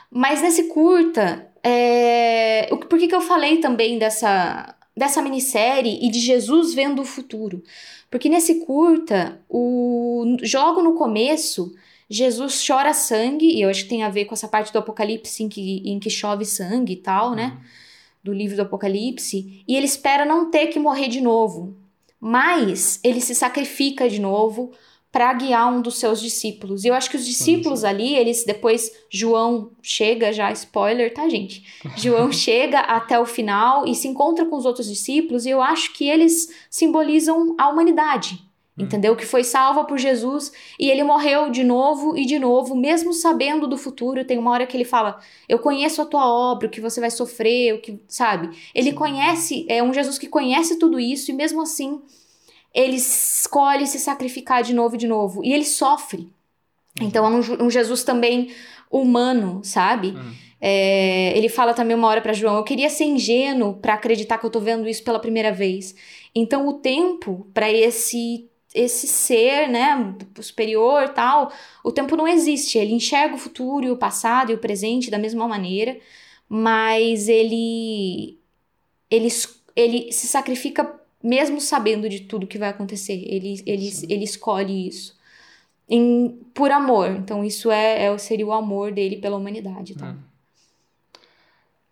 Mas 0.09 0.41
nesse 0.41 0.63
curta, 0.69 1.47
é... 1.63 2.69
o- 2.71 2.77
por 2.77 2.97
que, 2.97 3.07
que 3.07 3.15
eu 3.15 3.21
falei 3.21 3.57
também 3.57 3.99
dessa, 3.99 4.73
dessa 4.95 5.21
minissérie 5.21 5.99
e 6.01 6.09
de 6.09 6.19
Jesus 6.19 6.73
vendo 6.73 7.01
o 7.01 7.05
futuro? 7.05 7.61
Porque 8.09 8.29
nesse 8.29 8.65
curta, 8.65 9.41
o... 9.49 10.23
logo 10.53 10.81
no 10.81 10.93
começo, 10.93 11.73
Jesus 12.09 12.63
chora 12.65 12.93
sangue, 12.93 13.47
e 13.47 13.61
eu 13.61 13.69
acho 13.69 13.83
que 13.83 13.89
tem 13.89 14.03
a 14.03 14.09
ver 14.09 14.25
com 14.25 14.33
essa 14.33 14.47
parte 14.47 14.71
do 14.71 14.79
Apocalipse 14.79 15.43
em 15.43 15.49
que, 15.49 15.81
em 15.85 15.99
que 15.99 16.09
chove 16.09 16.45
sangue 16.45 16.93
e 16.93 16.97
tal, 16.97 17.33
né? 17.33 17.57
Do 18.23 18.33
livro 18.33 18.55
do 18.55 18.61
Apocalipse, 18.61 19.63
e 19.67 19.75
ele 19.75 19.85
espera 19.85 20.25
não 20.25 20.49
ter 20.51 20.67
que 20.67 20.79
morrer 20.79 21.07
de 21.07 21.21
novo. 21.21 21.75
Mas 22.19 22.99
ele 23.03 23.21
se 23.21 23.35
sacrifica 23.35 24.09
de 24.09 24.19
novo 24.19 24.71
para 25.15 25.31
guiar 25.31 25.73
um 25.73 25.81
dos 25.81 25.97
seus 25.97 26.19
discípulos. 26.19 26.83
E 26.83 26.89
eu 26.89 26.93
acho 26.93 27.09
que 27.09 27.15
os 27.15 27.25
discípulos 27.25 27.85
ali, 27.85 28.15
eles 28.15 28.43
depois 28.43 28.91
João 29.09 29.71
chega 29.81 30.33
já 30.33 30.51
spoiler, 30.51 31.13
tá, 31.13 31.29
gente? 31.29 31.63
João 31.95 32.29
chega 32.33 32.81
até 32.81 33.17
o 33.17 33.25
final 33.25 33.87
e 33.87 33.95
se 33.95 34.09
encontra 34.09 34.45
com 34.45 34.57
os 34.57 34.65
outros 34.65 34.89
discípulos 34.89 35.45
e 35.45 35.51
eu 35.51 35.61
acho 35.61 35.93
que 35.93 36.09
eles 36.09 36.49
simbolizam 36.69 37.55
a 37.57 37.69
humanidade. 37.69 38.43
Entendeu? 38.77 39.15
Que 39.15 39.25
foi 39.25 39.41
salva 39.41 39.85
por 39.85 39.97
Jesus 39.97 40.51
e 40.77 40.91
ele 40.91 41.01
morreu 41.01 41.49
de 41.49 41.63
novo 41.63 42.17
e 42.17 42.25
de 42.25 42.37
novo, 42.37 42.75
mesmo 42.75 43.13
sabendo 43.13 43.67
do 43.67 43.77
futuro. 43.77 44.25
Tem 44.25 44.37
uma 44.37 44.51
hora 44.51 44.67
que 44.67 44.75
ele 44.75 44.83
fala: 44.83 45.17
Eu 45.47 45.59
conheço 45.59 46.01
a 46.01 46.05
tua 46.05 46.27
obra, 46.27 46.67
o 46.67 46.69
que 46.69 46.81
você 46.81 46.99
vai 46.99 47.09
sofrer, 47.09 47.73
o 47.73 47.79
que. 47.79 47.97
Sabe? 48.05 48.49
Ele 48.75 48.91
conhece, 48.91 49.65
é 49.69 49.81
um 49.81 49.93
Jesus 49.93 50.17
que 50.17 50.27
conhece 50.27 50.77
tudo 50.77 50.99
isso 50.99 51.31
e 51.31 51.33
mesmo 51.33 51.61
assim 51.61 52.01
ele 52.73 52.97
escolhe 52.97 53.87
se 53.87 53.97
sacrificar 53.97 54.61
de 54.61 54.73
novo 54.73 54.95
e 54.95 54.97
de 54.97 55.07
novo. 55.07 55.41
E 55.41 55.53
ele 55.53 55.63
sofre. 55.63 56.29
Então 56.99 57.25
é 57.25 57.29
um, 57.29 57.65
um 57.67 57.69
Jesus 57.69 58.03
também 58.03 58.51
humano, 58.91 59.61
sabe? 59.63 60.09
Hum. 60.09 60.33
É, 60.59 61.37
ele 61.37 61.47
fala 61.47 61.73
também 61.73 61.95
uma 61.95 62.07
hora 62.07 62.19
pra 62.19 62.33
João: 62.33 62.57
Eu 62.57 62.63
queria 62.63 62.89
ser 62.89 63.05
ingênuo 63.05 63.75
pra 63.75 63.93
acreditar 63.93 64.37
que 64.37 64.45
eu 64.45 64.49
tô 64.49 64.59
vendo 64.59 64.85
isso 64.85 65.03
pela 65.03 65.19
primeira 65.19 65.53
vez. 65.53 65.95
Então 66.35 66.67
o 66.67 66.73
tempo 66.73 67.47
pra 67.53 67.71
esse 67.71 68.49
esse 68.75 69.07
ser, 69.07 69.69
né, 69.69 70.15
superior, 70.41 71.09
tal, 71.09 71.51
o 71.83 71.91
tempo 71.91 72.15
não 72.15 72.27
existe. 72.27 72.77
Ele 72.77 72.93
enxerga 72.93 73.35
o 73.35 73.37
futuro 73.37 73.85
e 73.85 73.91
o 73.91 73.97
passado 73.97 74.51
e 74.51 74.55
o 74.55 74.59
presente 74.59 75.09
da 75.09 75.17
mesma 75.17 75.47
maneira, 75.47 75.97
mas 76.49 77.29
ele 77.29 78.37
ele 79.09 79.29
ele 79.75 80.11
se 80.11 80.27
sacrifica 80.27 80.99
mesmo 81.23 81.59
sabendo 81.61 82.09
de 82.09 82.21
tudo 82.21 82.47
que 82.47 82.57
vai 82.57 82.69
acontecer. 82.69 83.13
Ele 83.13 83.63
ele, 83.65 83.89
ele 84.09 84.23
escolhe 84.25 84.87
isso. 84.87 85.15
Em, 85.87 86.29
por 86.53 86.71
amor. 86.71 87.11
Então, 87.11 87.43
isso 87.43 87.71
é, 87.71 88.05
é 88.05 88.17
seria 88.17 88.47
o 88.47 88.51
amor 88.51 88.91
dele 88.91 89.17
pela 89.17 89.37
humanidade. 89.37 89.95
Tá? 89.95 90.11
Hum. 90.11 90.19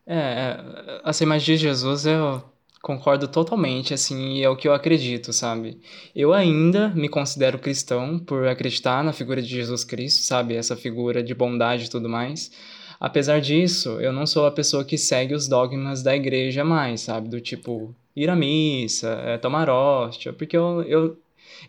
É, 0.06 0.18
é, 0.18 1.02
assim, 1.04 1.26
mas 1.26 1.44
de 1.44 1.56
Jesus 1.56 2.06
eu 2.06 2.44
concordo 2.84 3.30
totalmente, 3.30 3.94
assim, 3.94 4.34
e 4.34 4.44
é 4.44 4.50
o 4.50 4.58
que 4.58 4.68
eu 4.68 4.74
acredito, 4.74 5.32
sabe? 5.32 5.80
Eu 6.14 6.34
ainda 6.34 6.90
me 6.90 7.08
considero 7.08 7.58
cristão 7.58 8.20
por 8.20 8.46
acreditar 8.46 9.02
na 9.06 9.14
figura 9.14 9.42
de 9.42 9.48
Jesus 9.48 9.86
Cristo, 9.86 10.22
sabe? 10.24 10.54
Essa 10.56 10.76
figura 10.76 11.24
de 11.24 11.34
bondade 11.34 11.86
e 11.86 11.90
tudo 11.90 12.10
mais. 12.10 12.52
Apesar 13.00 13.40
disso, 13.40 14.02
eu 14.02 14.12
não 14.12 14.28
sou 14.28 14.46
a 14.46 14.52
pessoa 14.52 14.84
que 14.84 14.98
segue 14.98 15.34
os 15.34 15.48
dogmas 15.48 16.04
da 16.04 16.14
igreja 16.14 16.66
mais, 16.66 17.00
sabe? 17.00 17.30
Do 17.30 17.40
tipo, 17.40 17.96
ir 18.14 18.30
à 18.30 18.36
missa, 18.36 19.12
é, 19.26 19.38
tomar 19.38 19.70
hóstia, 19.70 20.34
porque 20.34 20.58
eu, 20.58 20.84
eu 20.84 21.18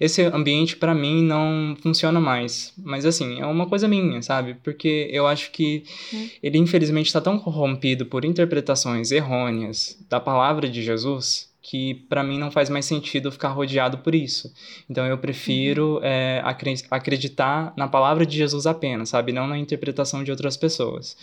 esse 0.00 0.22
ambiente 0.22 0.76
pra 0.76 0.94
mim 0.94 1.22
não 1.22 1.76
funciona 1.82 2.20
mais. 2.20 2.72
Mas 2.82 3.04
assim, 3.04 3.40
é 3.40 3.46
uma 3.46 3.66
coisa 3.66 3.86
minha, 3.88 4.20
sabe? 4.22 4.56
Porque 4.62 5.08
eu 5.10 5.26
acho 5.26 5.50
que 5.50 5.84
ele 6.42 6.58
infelizmente 6.58 7.06
está 7.06 7.20
tão 7.20 7.38
corrompido 7.38 8.06
por 8.06 8.24
interpretações 8.24 9.10
errôneas 9.12 9.98
da 10.08 10.20
palavra 10.20 10.68
de 10.68 10.82
Jesus 10.82 11.52
que 11.66 11.94
pra 12.10 12.22
mim 12.22 12.38
não 12.38 12.50
faz 12.50 12.68
mais 12.68 12.84
sentido 12.84 13.32
ficar 13.32 13.48
rodeado 13.48 13.96
por 13.98 14.14
isso. 14.14 14.52
Então 14.88 15.06
eu 15.06 15.16
prefiro 15.16 15.98
é, 16.02 16.42
acre- 16.44 16.74
acreditar 16.90 17.72
na 17.74 17.88
palavra 17.88 18.26
de 18.26 18.36
Jesus 18.36 18.66
apenas, 18.66 19.08
sabe? 19.08 19.32
Não 19.32 19.46
na 19.46 19.56
interpretação 19.56 20.22
de 20.22 20.30
outras 20.30 20.58
pessoas. 20.58 21.16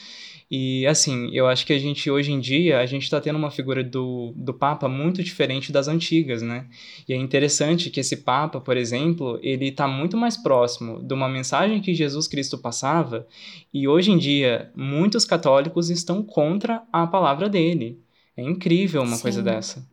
E 0.54 0.86
assim, 0.86 1.30
eu 1.32 1.48
acho 1.48 1.66
que 1.66 1.72
a 1.72 1.80
gente 1.80 2.12
hoje 2.12 2.34
em 2.34 2.40
dia, 2.42 2.82
a 2.82 2.86
gente 2.86 3.04
está 3.04 3.22
tendo 3.22 3.38
uma 3.38 3.50
figura 3.50 3.82
do, 3.82 4.34
do 4.36 4.54
Papa 4.54 4.90
muito 4.90 5.24
diferente 5.24 5.72
das 5.72 5.88
antigas, 5.88 6.42
né? 6.42 6.68
E 7.08 7.14
é 7.14 7.16
interessante 7.16 7.90
que 7.90 8.02
esse 8.02 8.18
Papa, 8.18 8.60
por 8.60 8.76
exemplo, 8.76 9.40
ele 9.42 9.70
está 9.70 9.88
muito 9.88 10.18
mais 10.18 10.36
próximo 10.36 11.02
de 11.02 11.14
uma 11.14 11.30
mensagem 11.30 11.80
que 11.80 11.94
Jesus 11.94 12.28
Cristo 12.28 12.58
passava, 12.58 13.26
e 13.74 13.88
hoje 13.88 14.12
em 14.12 14.18
dia 14.18 14.70
muitos 14.76 15.24
católicos 15.24 15.90
estão 15.90 16.22
contra 16.22 16.84
a 16.92 17.08
palavra 17.08 17.48
dele. 17.48 18.02
É 18.36 18.44
incrível 18.44 19.04
uma 19.04 19.16
Sim. 19.16 19.22
coisa 19.22 19.42
dessa. 19.42 19.88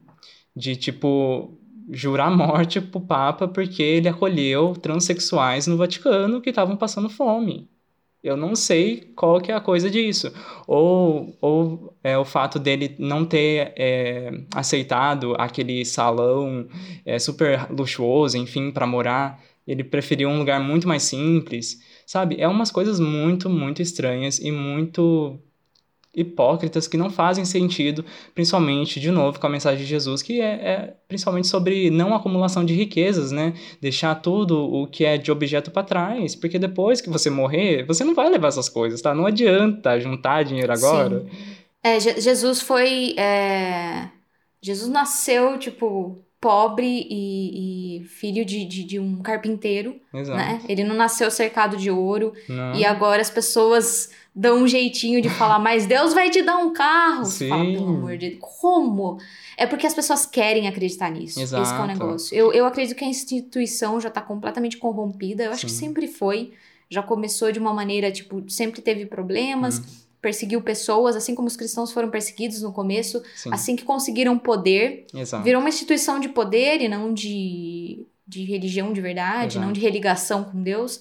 De 0.57 0.75
tipo 0.75 1.57
jurar 1.89 2.37
morte 2.37 2.81
pro 2.81 3.01
Papa 3.01 3.47
porque 3.47 3.81
ele 3.81 4.09
acolheu 4.09 4.73
transexuais 4.75 5.69
no 5.69 5.77
Vaticano 5.77 6.41
que 6.41 6.51
estavam 6.51 6.77
passando 6.77 7.09
fome. 7.09 7.69
Eu 8.23 8.37
não 8.37 8.57
sei 8.57 9.13
qual 9.15 9.41
que 9.41 9.53
é 9.53 9.55
a 9.55 9.61
coisa 9.61 9.89
disso. 9.89 10.33
Ou, 10.67 11.37
ou 11.41 11.97
é 12.03 12.19
o 12.19 12.25
fato 12.25 12.59
dele 12.59 12.97
não 12.99 13.25
ter 13.25 13.73
é, 13.77 14.33
aceitado 14.55 15.35
aquele 15.39 15.85
salão 15.85 16.67
é, 17.05 17.19
super 17.19 17.71
luxuoso, 17.71 18.37
enfim, 18.37 18.71
para 18.71 18.87
morar. 18.87 19.41
Ele 19.67 19.85
preferiu 19.85 20.29
um 20.29 20.39
lugar 20.39 20.61
muito 20.61 20.89
mais 20.89 21.05
simples, 21.05 21.79
sabe? 22.07 22.37
É 22.41 22.49
umas 22.49 22.71
coisas 22.71 22.99
muito, 22.99 23.49
muito 23.49 23.83
estranhas 23.83 24.39
e 24.39 24.51
muito 24.51 25.39
hipócritas 26.21 26.89
que 26.89 26.97
não 26.97 27.11
fazem 27.11 27.45
sentido, 27.45 28.05
principalmente, 28.35 28.99
de 29.01 29.11
novo, 29.11 29.39
com 29.39 29.47
a 29.47 29.51
mensagem 29.51 29.79
de 29.81 29.87
Jesus, 29.87 30.23
que 30.23 30.41
é, 30.41 30.47
é 30.47 30.95
principalmente 31.07 31.47
sobre 31.47 31.91
não 31.91 32.15
acumulação 32.15 32.65
de 32.65 32.75
riquezas, 32.75 33.31
né? 33.33 33.55
Deixar 33.81 34.15
tudo 34.17 34.59
o 34.59 34.87
que 34.87 35.05
é 35.05 35.17
de 35.17 35.31
objeto 35.31 35.71
para 35.71 35.83
trás, 35.83 36.35
porque 36.35 36.59
depois 36.59 37.01
que 37.01 37.11
você 37.11 37.31
morrer, 37.31 37.85
você 37.87 38.05
não 38.05 38.15
vai 38.15 38.29
levar 38.29 38.49
essas 38.49 38.69
coisas, 38.69 39.01
tá? 39.01 39.15
Não 39.15 39.27
adianta 39.27 39.99
juntar 40.01 40.43
dinheiro 40.45 40.73
agora. 40.73 41.25
É, 41.83 41.99
Je- 42.01 42.21
Jesus 42.21 42.61
foi. 42.61 43.15
é, 43.19 44.09
Jesus 44.61 44.91
nasceu, 44.91 45.59
tipo, 45.59 46.19
pobre 46.41 47.07
e, 47.11 47.99
e 48.01 48.05
filho 48.05 48.45
de, 48.45 48.65
de, 48.65 48.85
de 48.85 48.99
um 48.99 49.21
carpinteiro, 49.21 49.97
Exato. 50.15 50.39
né? 50.39 50.61
Ele 50.69 50.85
não 50.85 50.95
nasceu 50.95 51.31
cercado 51.31 51.77
de 51.77 51.91
ouro. 51.91 52.33
Não. 52.49 52.75
E 52.77 52.85
agora 52.85 53.21
as 53.21 53.31
pessoas 53.31 54.11
dão 54.35 54.63
um 54.63 54.69
jeitinho 54.69 55.21
de 55.21 55.29
falar, 55.29 55.59
mas 55.59 55.85
Deus 55.87 56.15
vai 56.15 56.31
te 56.31 56.41
dar 56.43 56.59
um 56.59 56.73
carro. 56.73 57.25
Sim. 57.25 57.49
Fala, 57.49 57.65
pelo 57.65 57.89
amor 57.89 58.17
de 58.17 58.31
Deus. 58.31 58.41
Como? 58.61 59.19
É 59.57 59.67
porque 59.67 59.87
as 59.87 59.95
pessoas 59.95 60.25
querem 60.25 60.69
acreditar 60.69 61.11
nisso. 61.11 61.41
Esse 61.41 61.51
que 61.51 61.57
é 61.57 61.59
o 61.59 61.63
Exato. 61.63 61.87
negócio. 61.89 62.37
Eu, 62.37 62.53
eu 62.53 62.65
acredito 62.67 62.97
que 62.97 63.05
a 63.05 63.09
instituição 63.09 64.01
já 64.01 64.09
tá 64.11 64.21
completamente 64.21 64.77
corrompida. 64.77 65.43
Eu 65.45 65.51
acho 65.53 65.67
que 65.67 65.73
Sim. 65.73 65.87
sempre 65.87 66.07
foi. 66.07 66.53
Já 66.89 67.03
começou 67.03 67.51
de 67.51 67.59
uma 67.59 67.75
maneira, 67.75 68.11
tipo, 68.13 68.43
sempre 68.49 68.81
teve 68.81 69.05
problemas, 69.07 69.79
Uhum. 69.79 69.85
Perseguiu 70.21 70.61
pessoas, 70.63 71.17
assim 71.17 71.35
como 71.35 71.49
os 71.49 71.57
cristãos 71.57 71.93
foram 71.93 72.11
perseguidos 72.11 72.63
no 72.63 72.73
começo. 72.73 73.23
Sim, 73.37 73.51
Assim 73.53 73.77
que 73.77 73.85
conseguiram 73.85 74.39
poder, 74.39 75.07
exato. 75.15 75.45
virou 75.45 75.61
uma 75.61 75.69
instituição 75.69 76.19
de 76.19 76.29
poder 76.29 76.81
e 76.81 76.89
não 76.89 77.13
de, 77.13 78.05
de 78.27 78.45
religião 78.45 78.93
de 78.93 79.01
verdade, 79.01 79.53
Exato. 79.55 79.65
não 79.67 79.73
de 79.73 79.81
religação 79.81 80.45
com 80.45 80.63
Deus. 80.63 81.01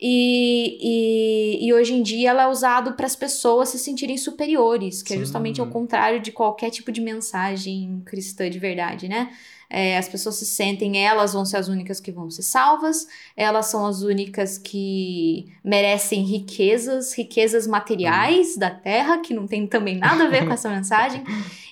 E, 0.00 1.60
e, 1.62 1.66
e 1.66 1.72
hoje 1.72 1.94
em 1.94 2.02
dia 2.02 2.30
ela 2.30 2.42
é 2.42 2.48
usado 2.48 2.92
para 2.94 3.06
as 3.06 3.14
pessoas 3.16 3.68
se 3.70 3.78
sentirem 3.78 4.18
superiores, 4.18 5.02
que 5.02 5.12
é 5.12 5.16
Sim. 5.16 5.22
justamente 5.22 5.60
ao 5.60 5.68
contrário 5.68 6.20
de 6.20 6.32
qualquer 6.32 6.70
tipo 6.70 6.90
de 6.90 7.00
mensagem 7.00 8.02
cristã 8.04 8.50
de 8.50 8.58
verdade, 8.58 9.08
né? 9.08 9.32
É, 9.76 9.98
as 9.98 10.08
pessoas 10.08 10.36
se 10.36 10.46
sentem, 10.46 11.04
elas 11.04 11.32
vão 11.32 11.44
ser 11.44 11.56
as 11.56 11.66
únicas 11.66 11.98
que 11.98 12.12
vão 12.12 12.30
ser 12.30 12.42
salvas, 12.42 13.08
elas 13.36 13.66
são 13.66 13.84
as 13.84 14.02
únicas 14.02 14.56
que 14.56 15.52
merecem 15.64 16.22
riquezas, 16.22 17.12
riquezas 17.12 17.66
materiais 17.66 18.56
da 18.56 18.70
terra, 18.70 19.18
que 19.18 19.34
não 19.34 19.48
tem 19.48 19.66
também 19.66 19.96
nada 19.98 20.26
a 20.26 20.28
ver 20.28 20.46
com 20.46 20.52
essa 20.52 20.70
mensagem, 20.70 21.24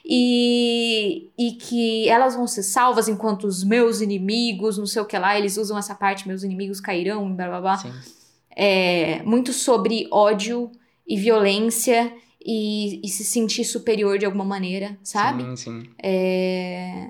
e, 0.04 1.30
e 1.38 1.52
que 1.52 2.08
elas 2.08 2.34
vão 2.34 2.44
ser 2.48 2.64
salvas 2.64 3.06
enquanto 3.06 3.44
os 3.44 3.62
meus 3.62 4.00
inimigos, 4.00 4.76
não 4.76 4.86
sei 4.86 5.00
o 5.00 5.06
que 5.06 5.16
lá, 5.16 5.38
eles 5.38 5.56
usam 5.56 5.78
essa 5.78 5.94
parte, 5.94 6.26
meus 6.26 6.42
inimigos 6.42 6.80
cairão, 6.80 7.32
blá 7.32 7.46
blá 7.46 7.60
blá. 7.60 7.76
Sim. 7.76 7.92
É, 8.50 9.22
muito 9.22 9.52
sobre 9.52 10.08
ódio 10.10 10.72
e 11.06 11.16
violência 11.16 12.12
e, 12.44 13.00
e 13.00 13.08
se 13.08 13.24
sentir 13.24 13.64
superior 13.64 14.18
de 14.18 14.26
alguma 14.26 14.44
maneira, 14.44 14.98
sabe? 15.04 15.44
Sim, 15.44 15.54
sim. 15.56 15.90
É, 16.02 17.06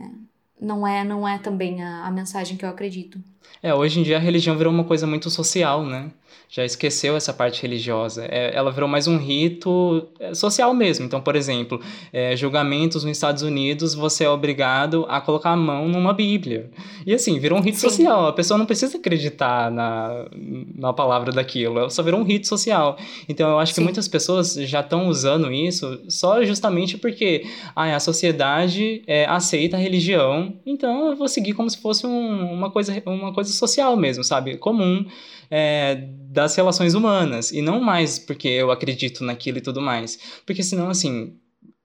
não 0.62 0.86
é 0.86 1.04
não 1.04 1.26
é 1.28 1.38
também 1.38 1.82
a, 1.82 2.06
a 2.06 2.10
mensagem 2.10 2.56
que 2.56 2.64
eu 2.64 2.68
acredito. 2.70 3.22
É, 3.62 3.74
hoje 3.74 4.00
em 4.00 4.02
dia 4.02 4.16
a 4.16 4.20
religião 4.20 4.56
virou 4.56 4.72
uma 4.72 4.84
coisa 4.84 5.06
muito 5.06 5.30
social, 5.30 5.84
né? 5.84 6.10
Já 6.54 6.66
esqueceu 6.66 7.16
essa 7.16 7.32
parte 7.32 7.62
religiosa. 7.62 8.26
É, 8.26 8.54
ela 8.54 8.70
virou 8.70 8.86
mais 8.86 9.06
um 9.08 9.16
rito 9.16 10.06
é, 10.20 10.34
social 10.34 10.74
mesmo. 10.74 11.06
Então, 11.06 11.18
por 11.18 11.34
exemplo, 11.34 11.80
é, 12.12 12.36
julgamentos 12.36 13.04
nos 13.04 13.16
Estados 13.16 13.42
Unidos, 13.42 13.94
você 13.94 14.24
é 14.24 14.28
obrigado 14.28 15.06
a 15.08 15.18
colocar 15.18 15.50
a 15.52 15.56
mão 15.56 15.88
numa 15.88 16.12
Bíblia. 16.12 16.70
E 17.06 17.14
assim, 17.14 17.38
virou 17.38 17.58
um 17.58 17.62
rito 17.62 17.78
Sim. 17.78 17.88
social. 17.88 18.26
A 18.26 18.34
pessoa 18.34 18.58
não 18.58 18.66
precisa 18.66 18.98
acreditar 18.98 19.70
na, 19.70 20.26
na 20.74 20.92
palavra 20.92 21.32
daquilo. 21.32 21.78
Ela 21.78 21.88
só 21.88 22.02
virou 22.02 22.20
um 22.20 22.24
rito 22.24 22.46
social. 22.46 22.98
Então, 23.26 23.50
eu 23.52 23.58
acho 23.58 23.72
que 23.72 23.76
Sim. 23.78 23.84
muitas 23.84 24.06
pessoas 24.06 24.52
já 24.52 24.80
estão 24.80 25.08
usando 25.08 25.50
isso 25.50 26.02
só 26.06 26.44
justamente 26.44 26.98
porque 26.98 27.46
ah, 27.74 27.96
a 27.96 28.00
sociedade 28.00 29.02
é, 29.06 29.24
aceita 29.24 29.78
a 29.78 29.80
religião, 29.80 30.52
então 30.66 31.08
eu 31.08 31.16
vou 31.16 31.28
seguir 31.28 31.54
como 31.54 31.70
se 31.70 31.80
fosse 31.80 32.06
um- 32.06 32.52
uma, 32.52 32.70
coisa, 32.70 32.92
uma 33.06 33.31
coisa 33.32 33.52
social 33.52 33.96
mesmo, 33.96 34.22
sabe? 34.22 34.56
Comum 34.56 35.04
é, 35.50 36.08
das 36.30 36.56
relações 36.56 36.94
humanas. 36.94 37.52
E 37.52 37.60
não 37.60 37.80
mais 37.80 38.18
porque 38.18 38.48
eu 38.48 38.70
acredito 38.70 39.24
naquilo 39.24 39.58
e 39.58 39.60
tudo 39.60 39.80
mais. 39.80 40.18
Porque 40.46 40.62
senão, 40.62 40.88
assim, 40.88 41.36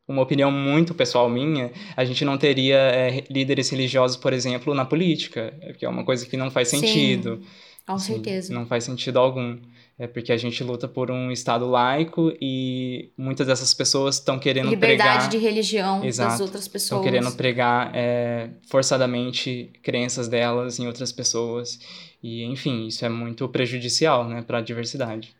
uma 0.08 0.22
opinião 0.22 0.50
muito 0.52 0.94
pessoal 0.94 1.30
minha, 1.30 1.72
a 1.96 2.06
gente 2.06 2.24
não 2.24 2.38
teria 2.38 2.78
é, 2.78 3.24
líderes 3.30 3.70
religiosos, 3.70 4.16
por 4.16 4.32
exemplo, 4.32 4.74
na 4.74 4.86
política, 4.86 5.54
que 5.78 5.86
é 5.86 5.90
uma 5.90 6.06
coisa 6.06 6.26
que 6.26 6.38
não 6.38 6.50
faz 6.50 6.70
Sim, 6.70 6.80
sentido. 6.80 7.42
Com 7.86 7.94
Assim, 7.94 8.14
certeza. 8.14 8.54
Não 8.54 8.66
faz 8.66 8.84
sentido 8.84 9.18
algum. 9.20 9.58
É 10.00 10.06
porque 10.06 10.32
a 10.32 10.38
gente 10.38 10.64
luta 10.64 10.88
por 10.88 11.10
um 11.10 11.32
Estado 11.32 11.66
laico 11.66 12.32
e 12.40 13.12
muitas 13.18 13.48
dessas 13.48 13.74
pessoas 13.74 14.16
estão 14.16 14.38
querendo 14.38 14.70
Liberdade 14.70 15.12
pregar. 15.12 15.30
de 15.30 15.38
religião 15.40 15.98
das 16.02 16.08
Exato. 16.08 16.44
outras 16.44 16.68
pessoas. 16.68 17.02
Estão 17.02 17.02
querendo 17.02 17.36
pregar 17.36 17.92
é, 17.96 18.52
forçadamente 18.70 19.72
crenças 19.82 20.28
delas 20.28 20.78
em 20.78 20.86
outras 20.86 21.12
pessoas. 21.12 21.80
E, 22.22 22.44
enfim, 22.44 22.86
isso 22.86 23.04
é 23.06 23.10
muito 23.10 23.50
prejudicial, 23.50 24.28
né, 24.28 24.44
para 24.44 24.60
a 24.60 24.62
diversidade. 24.62 25.36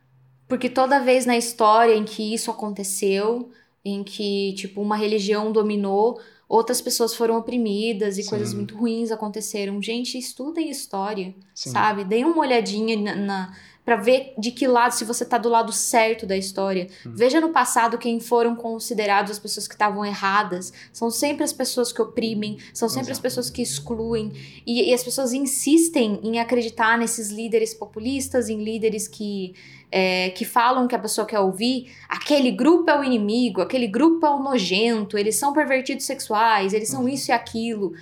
Porque 0.48 0.70
toda 0.70 1.00
vez 1.00 1.28
na 1.28 1.38
história 1.38 1.94
em 1.94 2.04
que 2.04 2.34
isso 2.34 2.50
aconteceu, 2.50 3.52
em 3.86 4.04
que, 4.04 4.54
tipo, 4.54 4.82
uma 4.82 4.96
religião 4.96 5.52
dominou, 5.52 6.20
outras 6.50 6.82
pessoas 6.82 7.14
foram 7.14 7.38
oprimidas 7.38 8.18
e 8.18 8.24
Sim. 8.24 8.30
coisas 8.30 8.54
muito 8.56 8.76
ruins 8.76 9.12
aconteceram. 9.12 9.80
Gente, 9.82 10.18
estudem 10.18 10.70
história, 10.70 11.36
Sim. 11.54 11.70
sabe? 11.70 12.04
Deem 12.06 12.26
uma 12.26 12.40
olhadinha 12.40 12.98
na, 12.98 13.16
na 13.16 13.56
para 13.88 13.96
ver 13.96 14.34
de 14.38 14.52
que 14.52 14.68
lado, 14.68 14.92
se 14.92 15.06
você 15.06 15.24
tá 15.24 15.38
do 15.38 15.48
lado 15.48 15.72
certo 15.72 16.26
da 16.26 16.36
história. 16.36 16.90
Uhum. 17.06 17.14
Veja 17.16 17.40
no 17.40 17.54
passado 17.54 17.98
quem 17.98 18.20
foram 18.20 18.54
considerados 18.54 19.32
as 19.32 19.40
pessoas 19.40 19.66
que 19.66 19.76
estavam 19.76 20.04
erradas. 20.04 20.74
São 20.92 21.10
sempre 21.10 21.46
as 21.46 21.54
pessoas 21.54 21.94
que 21.94 22.02
oprimem, 22.02 22.58
são 22.74 22.90
sempre 22.90 23.14
as 23.14 23.18
Exato. 23.18 23.22
pessoas 23.22 23.50
que 23.50 23.62
excluem. 23.62 24.34
E, 24.66 24.90
e 24.90 24.94
as 24.94 25.02
pessoas 25.02 25.32
insistem 25.32 26.20
em 26.22 26.38
acreditar 26.38 26.98
nesses 26.98 27.30
líderes 27.30 27.74
populistas, 27.74 28.50
em 28.50 28.62
líderes 28.62 29.08
que 29.08 29.56
é, 29.90 30.32
que 30.32 30.44
falam 30.44 30.86
que 30.86 30.94
a 30.94 31.00
pessoa 31.00 31.26
quer 31.26 31.40
ouvir, 31.40 31.90
aquele 32.10 32.52
grupo 32.52 32.92
é 32.92 33.00
o 33.00 33.06
inimigo, 33.06 33.62
aquele 33.62 33.88
grupo 33.88 34.26
é 34.26 34.30
o 34.30 34.44
nojento, 34.44 35.18
eles 35.18 35.38
são 35.38 35.54
pervertidos 35.54 36.06
sexuais, 36.06 36.74
eles 36.74 36.90
são 36.90 37.08
isso 37.08 37.32
e 37.32 37.34
aquilo. 37.34 37.94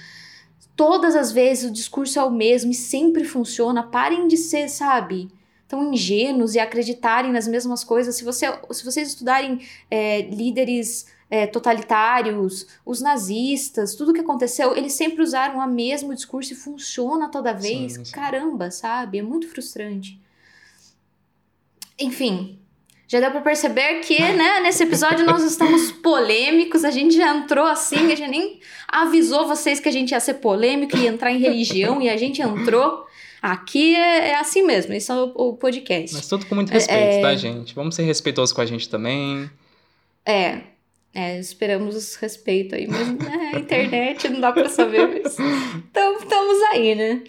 Todas 0.75 1.15
as 1.15 1.31
vezes 1.31 1.69
o 1.69 1.71
discurso 1.71 2.17
é 2.17 2.23
o 2.23 2.31
mesmo 2.31 2.71
e 2.71 2.73
sempre 2.73 3.23
funciona. 3.23 3.83
Parem 3.83 4.27
de 4.27 4.35
ser, 4.35 4.67
sabe, 4.67 5.29
tão 5.67 5.93
ingênuos 5.93 6.55
e 6.55 6.59
acreditarem 6.59 7.31
nas 7.31 7.47
mesmas 7.47 7.83
coisas. 7.83 8.15
Se, 8.15 8.23
você, 8.23 8.47
se 8.71 8.83
vocês 8.83 9.09
estudarem 9.09 9.61
é, 9.89 10.21
líderes 10.21 11.07
é, 11.29 11.47
totalitários, 11.47 12.67
os 12.85 13.01
nazistas, 13.01 13.95
tudo 13.95 14.13
que 14.13 14.21
aconteceu, 14.21 14.75
eles 14.75 14.93
sempre 14.93 15.23
usaram 15.23 15.59
o 15.59 15.67
mesmo 15.67 16.13
discurso 16.13 16.53
e 16.53 16.55
funciona 16.55 17.29
toda 17.29 17.53
vez. 17.53 17.93
Sim, 17.93 18.05
sim. 18.05 18.11
Caramba, 18.11 18.69
sabe? 18.69 19.17
É 19.17 19.21
muito 19.21 19.47
frustrante. 19.47 20.19
Enfim, 21.97 22.59
já 23.07 23.19
deu 23.19 23.31
pra 23.31 23.41
perceber 23.41 24.01
que, 24.01 24.19
né, 24.33 24.59
nesse 24.61 24.83
episódio 24.83 25.25
nós 25.25 25.43
estamos 25.43 25.91
polêmicos, 25.91 26.83
a 26.83 26.91
gente 26.91 27.15
já 27.15 27.35
entrou 27.35 27.65
assim, 27.65 28.11
a 28.11 28.15
gente 28.15 28.29
nem 28.29 28.59
avisou 28.87 29.47
vocês 29.47 29.79
que 29.79 29.89
a 29.89 29.91
gente 29.91 30.11
ia 30.11 30.19
ser 30.19 30.35
polêmico 30.35 30.97
e 30.97 31.07
entrar 31.07 31.31
em 31.31 31.39
religião 31.39 32.01
e 32.01 32.09
a 32.09 32.17
gente 32.17 32.41
entrou. 32.41 33.04
Aqui 33.45 33.95
é, 33.95 34.29
é 34.29 34.39
assim 34.39 34.63
mesmo, 34.63 34.91
esse 34.93 35.11
é 35.11 35.13
o, 35.13 35.31
o 35.35 35.53
podcast. 35.55 36.15
Mas 36.15 36.27
tudo 36.27 36.47
com 36.47 36.55
muito 36.55 36.71
respeito, 36.71 36.99
É- 36.99 37.21
tá, 37.21 37.35
gente? 37.35 37.75
Vamos 37.75 37.93
ser 37.93 38.01
respeitosos 38.01 38.51
com 38.51 38.59
a 38.59 38.65
gente 38.65 38.89
também. 38.89 39.47
É, 40.25 40.61
é, 41.13 41.39
esperamos 41.39 42.15
respeito 42.15 42.73
aí, 42.73 42.87
mas 42.87 43.07
né, 43.07 43.51
a 43.53 43.59
internet 43.59 44.27
não 44.29 44.39
dá 44.41 44.51
pra 44.51 44.67
saber. 44.67 45.07
Mas, 45.07 45.37
então, 45.37 46.17
estamos 46.17 46.59
aí, 46.71 46.95
né? 46.95 47.23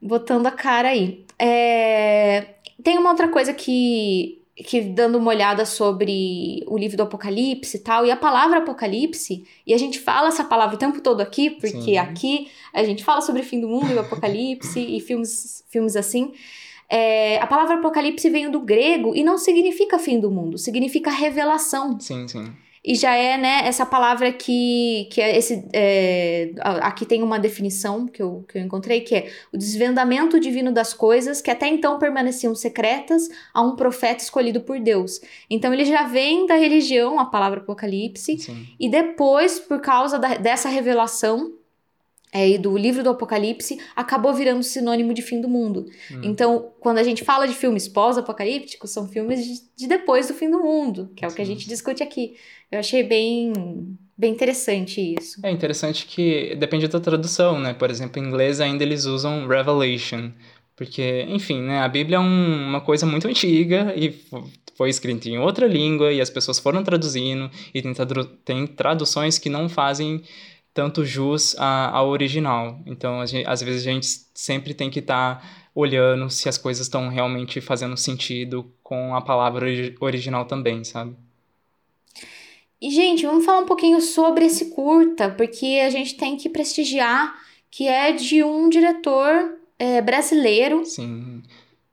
Botando 0.00 0.46
a 0.46 0.50
cara 0.50 0.88
aí. 0.88 1.26
É, 1.38 2.46
tem 2.82 2.96
uma 2.96 3.10
outra 3.10 3.28
coisa 3.28 3.52
que, 3.52 4.40
que, 4.64 4.80
dando 4.80 5.18
uma 5.18 5.30
olhada 5.30 5.64
sobre 5.64 6.62
o 6.66 6.76
livro 6.76 6.96
do 6.96 7.02
Apocalipse 7.04 7.76
e 7.76 7.80
tal, 7.80 8.04
e 8.04 8.10
a 8.10 8.16
palavra 8.16 8.58
Apocalipse, 8.58 9.44
e 9.66 9.72
a 9.72 9.78
gente 9.78 9.98
fala 9.98 10.28
essa 10.28 10.44
palavra 10.44 10.76
o 10.76 10.78
tempo 10.78 11.00
todo 11.00 11.20
aqui, 11.20 11.50
porque 11.50 11.80
Sim. 11.80 11.96
aqui 11.98 12.50
a 12.72 12.82
gente 12.82 13.04
fala 13.04 13.20
sobre 13.20 13.42
o 13.42 13.44
fim 13.44 13.60
do 13.60 13.68
mundo 13.68 13.90
e 13.90 13.94
o 13.94 14.00
Apocalipse 14.00 14.80
e 14.80 15.00
filmes, 15.00 15.64
filmes 15.68 15.96
assim. 15.96 16.32
É, 16.88 17.38
a 17.38 17.46
palavra 17.46 17.76
Apocalipse 17.76 18.30
veio 18.30 18.50
do 18.50 18.60
grego 18.60 19.14
e 19.14 19.22
não 19.22 19.36
significa 19.36 19.98
fim 19.98 20.18
do 20.18 20.30
mundo, 20.30 20.56
significa 20.56 21.10
revelação. 21.10 22.00
Sim, 22.00 22.26
sim. 22.26 22.52
E 22.88 22.94
já 22.94 23.14
é, 23.14 23.36
né, 23.36 23.60
essa 23.66 23.84
palavra 23.84 24.32
que, 24.32 25.06
que 25.12 25.20
é 25.20 25.36
esse. 25.36 25.62
é, 25.74 26.52
aqui 26.80 27.04
tem 27.04 27.22
uma 27.22 27.38
definição 27.38 28.06
que 28.06 28.22
eu, 28.22 28.46
que 28.48 28.56
eu 28.56 28.62
encontrei, 28.62 29.02
que 29.02 29.14
é 29.14 29.30
o 29.52 29.58
desvendamento 29.58 30.40
divino 30.40 30.72
das 30.72 30.94
coisas 30.94 31.42
que 31.42 31.50
até 31.50 31.68
então 31.68 31.98
permaneciam 31.98 32.54
secretas 32.54 33.28
a 33.52 33.60
um 33.60 33.76
profeta 33.76 34.24
escolhido 34.24 34.62
por 34.62 34.80
Deus. 34.80 35.20
Então 35.50 35.74
ele 35.74 35.84
já 35.84 36.04
vem 36.04 36.46
da 36.46 36.54
religião, 36.54 37.20
a 37.20 37.26
palavra 37.26 37.60
Apocalipse, 37.60 38.38
sim. 38.38 38.66
e 38.80 38.88
depois, 38.88 39.60
por 39.60 39.82
causa 39.82 40.18
da- 40.18 40.38
dessa 40.38 40.70
revelação 40.70 41.57
é, 42.32 42.58
do 42.58 42.76
livro 42.76 43.02
do 43.02 43.10
Apocalipse, 43.10 43.78
acabou 43.96 44.34
virando 44.34 44.62
sinônimo 44.62 45.14
de 45.14 45.22
fim 45.22 45.40
do 45.40 45.48
mundo. 45.48 45.86
Hum. 46.10 46.20
Então, 46.22 46.72
quando 46.80 46.98
a 46.98 47.02
gente 47.02 47.24
fala 47.24 47.46
de 47.48 47.54
filmes 47.54 47.88
pós-apocalípticos, 47.88 48.90
são 48.90 49.08
filmes 49.08 49.44
de, 49.44 49.54
de 49.76 49.86
depois 49.86 50.28
do 50.28 50.34
fim 50.34 50.50
do 50.50 50.58
mundo, 50.58 51.10
que 51.16 51.24
é 51.24 51.28
o 51.28 51.32
que 51.34 51.40
a 51.42 51.44
Sim. 51.44 51.52
gente 51.54 51.68
discute 51.68 52.02
aqui. 52.02 52.34
Eu 52.70 52.78
achei 52.80 53.02
bem, 53.02 53.52
bem 54.16 54.32
interessante 54.32 55.14
isso. 55.18 55.40
É 55.42 55.50
interessante 55.50 56.04
que 56.06 56.54
depende 56.56 56.86
da 56.88 57.00
tradução, 57.00 57.58
né? 57.58 57.72
Por 57.72 57.90
exemplo, 57.90 58.20
em 58.22 58.26
inglês 58.26 58.60
ainda 58.60 58.82
eles 58.84 59.04
usam 59.06 59.46
Revelation. 59.48 60.30
Porque, 60.76 61.26
enfim, 61.28 61.60
né? 61.62 61.80
A 61.80 61.88
Bíblia 61.88 62.18
é 62.18 62.20
um- 62.20 62.68
uma 62.68 62.80
coisa 62.80 63.04
muito 63.04 63.26
antiga 63.26 63.92
e 63.96 64.10
fo- 64.12 64.48
foi 64.76 64.90
escrita 64.90 65.28
em 65.28 65.36
outra 65.38 65.66
língua 65.66 66.12
e 66.12 66.20
as 66.20 66.30
pessoas 66.30 66.58
foram 66.60 66.84
traduzindo 66.84 67.50
e 67.74 67.82
tem, 67.82 67.92
tradu- 67.92 68.26
tem 68.44 68.64
traduções 68.64 69.38
que 69.38 69.48
não 69.50 69.68
fazem 69.68 70.22
tanto 70.78 71.04
jus 71.04 71.56
ao 71.58 72.08
original. 72.08 72.78
Então, 72.86 73.20
a 73.20 73.26
gen- 73.26 73.42
às 73.44 73.60
vezes 73.60 73.84
a 73.84 73.90
gente 73.90 74.06
sempre 74.32 74.72
tem 74.72 74.88
que 74.88 75.00
estar 75.00 75.68
olhando 75.74 76.30
se 76.30 76.48
as 76.48 76.56
coisas 76.56 76.86
estão 76.86 77.08
realmente 77.08 77.60
fazendo 77.60 77.96
sentido 77.96 78.72
com 78.80 79.12
a 79.12 79.20
palavra 79.20 79.66
ori- 79.66 79.96
original 80.00 80.44
também, 80.44 80.84
sabe? 80.84 81.16
E, 82.80 82.92
gente, 82.92 83.26
vamos 83.26 83.44
falar 83.44 83.58
um 83.58 83.66
pouquinho 83.66 84.00
sobre 84.00 84.44
esse 84.44 84.66
curta, 84.66 85.28
porque 85.30 85.80
a 85.84 85.90
gente 85.90 86.16
tem 86.16 86.36
que 86.36 86.48
prestigiar 86.48 87.34
que 87.72 87.88
é 87.88 88.12
de 88.12 88.44
um 88.44 88.68
diretor 88.68 89.58
é, 89.80 90.00
brasileiro 90.00 90.84
Sim, 90.84 91.42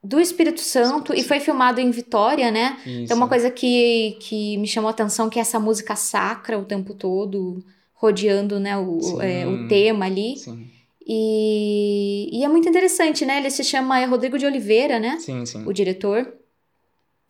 do 0.04 0.20
Espírito 0.20 0.60
Santo 0.62 1.12
e 1.12 1.24
foi 1.24 1.40
filmado 1.40 1.82
em 1.82 1.90
Vitória, 1.90 2.52
né? 2.52 2.78
isso. 2.86 3.06
Então, 3.06 3.18
uma 3.18 3.28
coisa 3.28 3.50
que, 3.50 4.16
que 4.20 4.58
me 4.58 4.68
chamou 4.68 4.90
a 4.90 4.92
atenção 4.92 5.28
que 5.28 5.40
é 5.40 5.42
essa 5.42 5.60
música 5.60 5.96
sacra 5.96 6.60
o 6.60 6.66
tempo 6.66 6.94
todo, 6.94 7.66
rodeando 7.96 8.60
né, 8.60 8.78
o, 8.78 9.00
Sim. 9.02 9.22
é, 9.22 9.48
o 9.48 9.68
tema 9.68 10.06
ali. 10.06 10.38
Sim. 10.38 10.68
E, 11.08 12.30
e 12.32 12.44
é 12.44 12.48
muito 12.48 12.68
interessante, 12.68 13.26
né? 13.26 13.38
Ele 13.38 13.52
se 13.52 13.64
chama 13.64 14.00
é 14.00 14.06
Rodrigo 14.06 14.40
de 14.40 14.46
Oliveira, 14.46 15.00
né? 15.00 15.18
Sim, 15.20 15.46
sim. 15.46 15.64
O 15.66 15.72
diretor. 15.72 16.34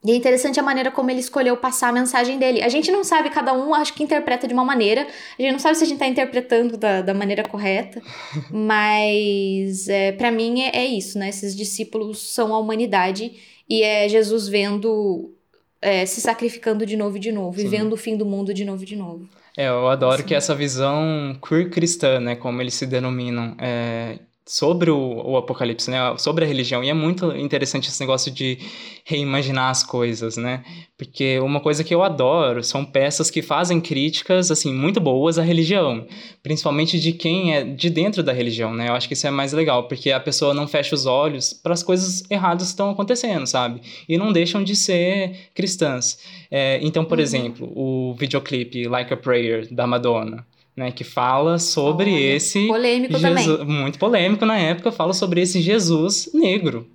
E 0.06 0.12
é 0.12 0.16
interessante 0.16 0.60
a 0.60 0.64
maneira 0.64 0.92
como 0.92 1.10
ele 1.10 1.20
escolheu 1.20 1.58
passar 1.58 1.90
a 1.90 1.92
mensagem 1.92 2.38
dele. 2.38 2.62
A 2.62 2.70
gente 2.70 2.92
não 2.92 3.04
sabe, 3.04 3.32
cada 3.32 3.54
um 3.54 3.74
acho 3.74 3.94
que 3.94 4.04
interpreta 4.04 4.48
de 4.48 4.54
uma 4.54 4.64
maneira. 4.64 5.08
A 5.38 5.42
gente 5.42 5.52
não 5.52 5.60
sabe 5.60 5.76
se 5.76 5.84
a 5.84 5.88
gente 5.88 5.98
tá 5.98 6.08
interpretando 6.08 6.78
da, 6.78 7.02
da 7.02 7.14
maneira 7.14 7.44
correta. 7.44 8.02
mas 8.52 9.90
é, 9.90 10.12
para 10.12 10.32
mim 10.32 10.62
é, 10.62 10.78
é 10.78 10.86
isso, 10.86 11.18
né? 11.18 11.30
Esses 11.30 11.56
discípulos 11.56 12.34
são 12.34 12.54
a 12.54 12.60
humanidade 12.60 13.34
e 13.68 13.82
é 13.82 14.08
Jesus 14.08 14.48
vendo, 14.48 15.35
é, 15.86 16.04
se 16.04 16.20
sacrificando 16.20 16.84
de 16.84 16.98
novo 16.98 17.18
e 17.18 17.20
de 17.20 17.32
novo, 17.32 17.60
Sim. 17.60 17.68
e 17.68 17.70
vendo 17.70 17.94
o 17.94 17.98
fim 17.98 18.18
do 18.18 18.26
mundo 18.26 18.52
de 18.52 18.66
novo 18.66 18.82
e 18.82 18.86
de 18.88 18.96
novo. 18.96 19.30
É, 19.56 19.68
eu 19.68 19.88
adoro 19.88 20.16
Assim. 20.16 20.24
que 20.24 20.34
essa 20.34 20.56
visão 20.56 21.38
queer 21.48 21.70
cristã, 21.70 22.20
né, 22.20 22.36
como 22.36 22.60
eles 22.60 22.74
se 22.74 22.88
denominam, 22.88 23.56
é, 23.60 24.18
sobre 24.48 24.92
o, 24.92 25.22
o 25.26 25.38
apocalipse, 25.38 25.90
né, 25.90 25.98
sobre 26.18 26.46
a 26.46 26.48
religião. 26.48 26.84
E 26.84 26.90
é 26.90 26.94
muito 26.94 27.36
interessante 27.36 27.90
esse 27.90 28.00
negócio 28.00 28.32
de 28.32 28.60
reimaginar 29.04 29.70
as 29.72 29.84
coisas, 29.84 30.38
né? 30.38 30.64
Porque 30.98 31.40
uma 31.40 31.60
coisa 31.60 31.84
que 31.84 31.94
eu 31.94 32.04
adoro 32.04 32.64
são 32.64 32.86
peças 32.86 33.32
que 33.32 33.42
fazem 33.42 33.82
críticas, 33.82 34.52
assim, 34.52 34.72
muito 34.74 35.02
boas 35.02 35.40
à 35.40 35.44
religião, 35.44 36.06
principalmente 36.44 37.00
de 37.00 37.12
quem 37.12 37.56
é 37.56 37.64
de 37.64 37.90
dentro 37.90 38.22
da 38.22 38.32
religião, 38.32 38.74
né? 38.74 38.90
Eu 38.90 38.94
acho 38.94 39.08
que 39.08 39.14
isso 39.16 39.26
é 39.26 39.32
mais 39.32 39.52
legal, 39.52 39.88
porque 39.88 40.12
a 40.12 40.20
pessoa 40.20 40.54
não 40.54 40.68
fecha 40.68 40.94
os 40.94 41.06
olhos 41.08 41.52
para 41.52 41.74
as 41.74 41.82
coisas 41.82 42.24
erradas 42.30 42.68
que 42.68 42.74
estão 42.74 42.92
acontecendo, 42.92 43.48
sabe? 43.48 43.82
E 44.08 44.16
não 44.18 44.32
deixam 44.32 44.64
de 44.64 44.76
ser 44.76 45.50
cristãs. 45.56 46.20
É, 46.52 46.80
então, 46.84 47.04
por 47.04 47.18
Uhum. 47.18 47.24
exemplo, 47.24 47.72
o 47.76 48.16
videoclipe 48.18 48.88
Like 48.88 49.12
a 49.14 49.18
Prayer 49.18 49.68
da 49.74 49.88
Madonna, 49.88 50.46
né, 50.76 50.92
que 50.92 51.04
fala 51.04 51.58
sobre 51.58 52.12
Olha, 52.12 52.36
esse 52.36 52.68
polêmico 52.68 53.18
Jesus- 53.18 53.46
também. 53.46 53.66
muito 53.66 53.98
polêmico 54.00 54.46
na 54.46 54.58
época, 54.58 54.92
fala 54.92 55.14
sobre 55.14 55.42
esse 55.42 55.62
Jesus 55.62 56.30
negro. 56.34 56.88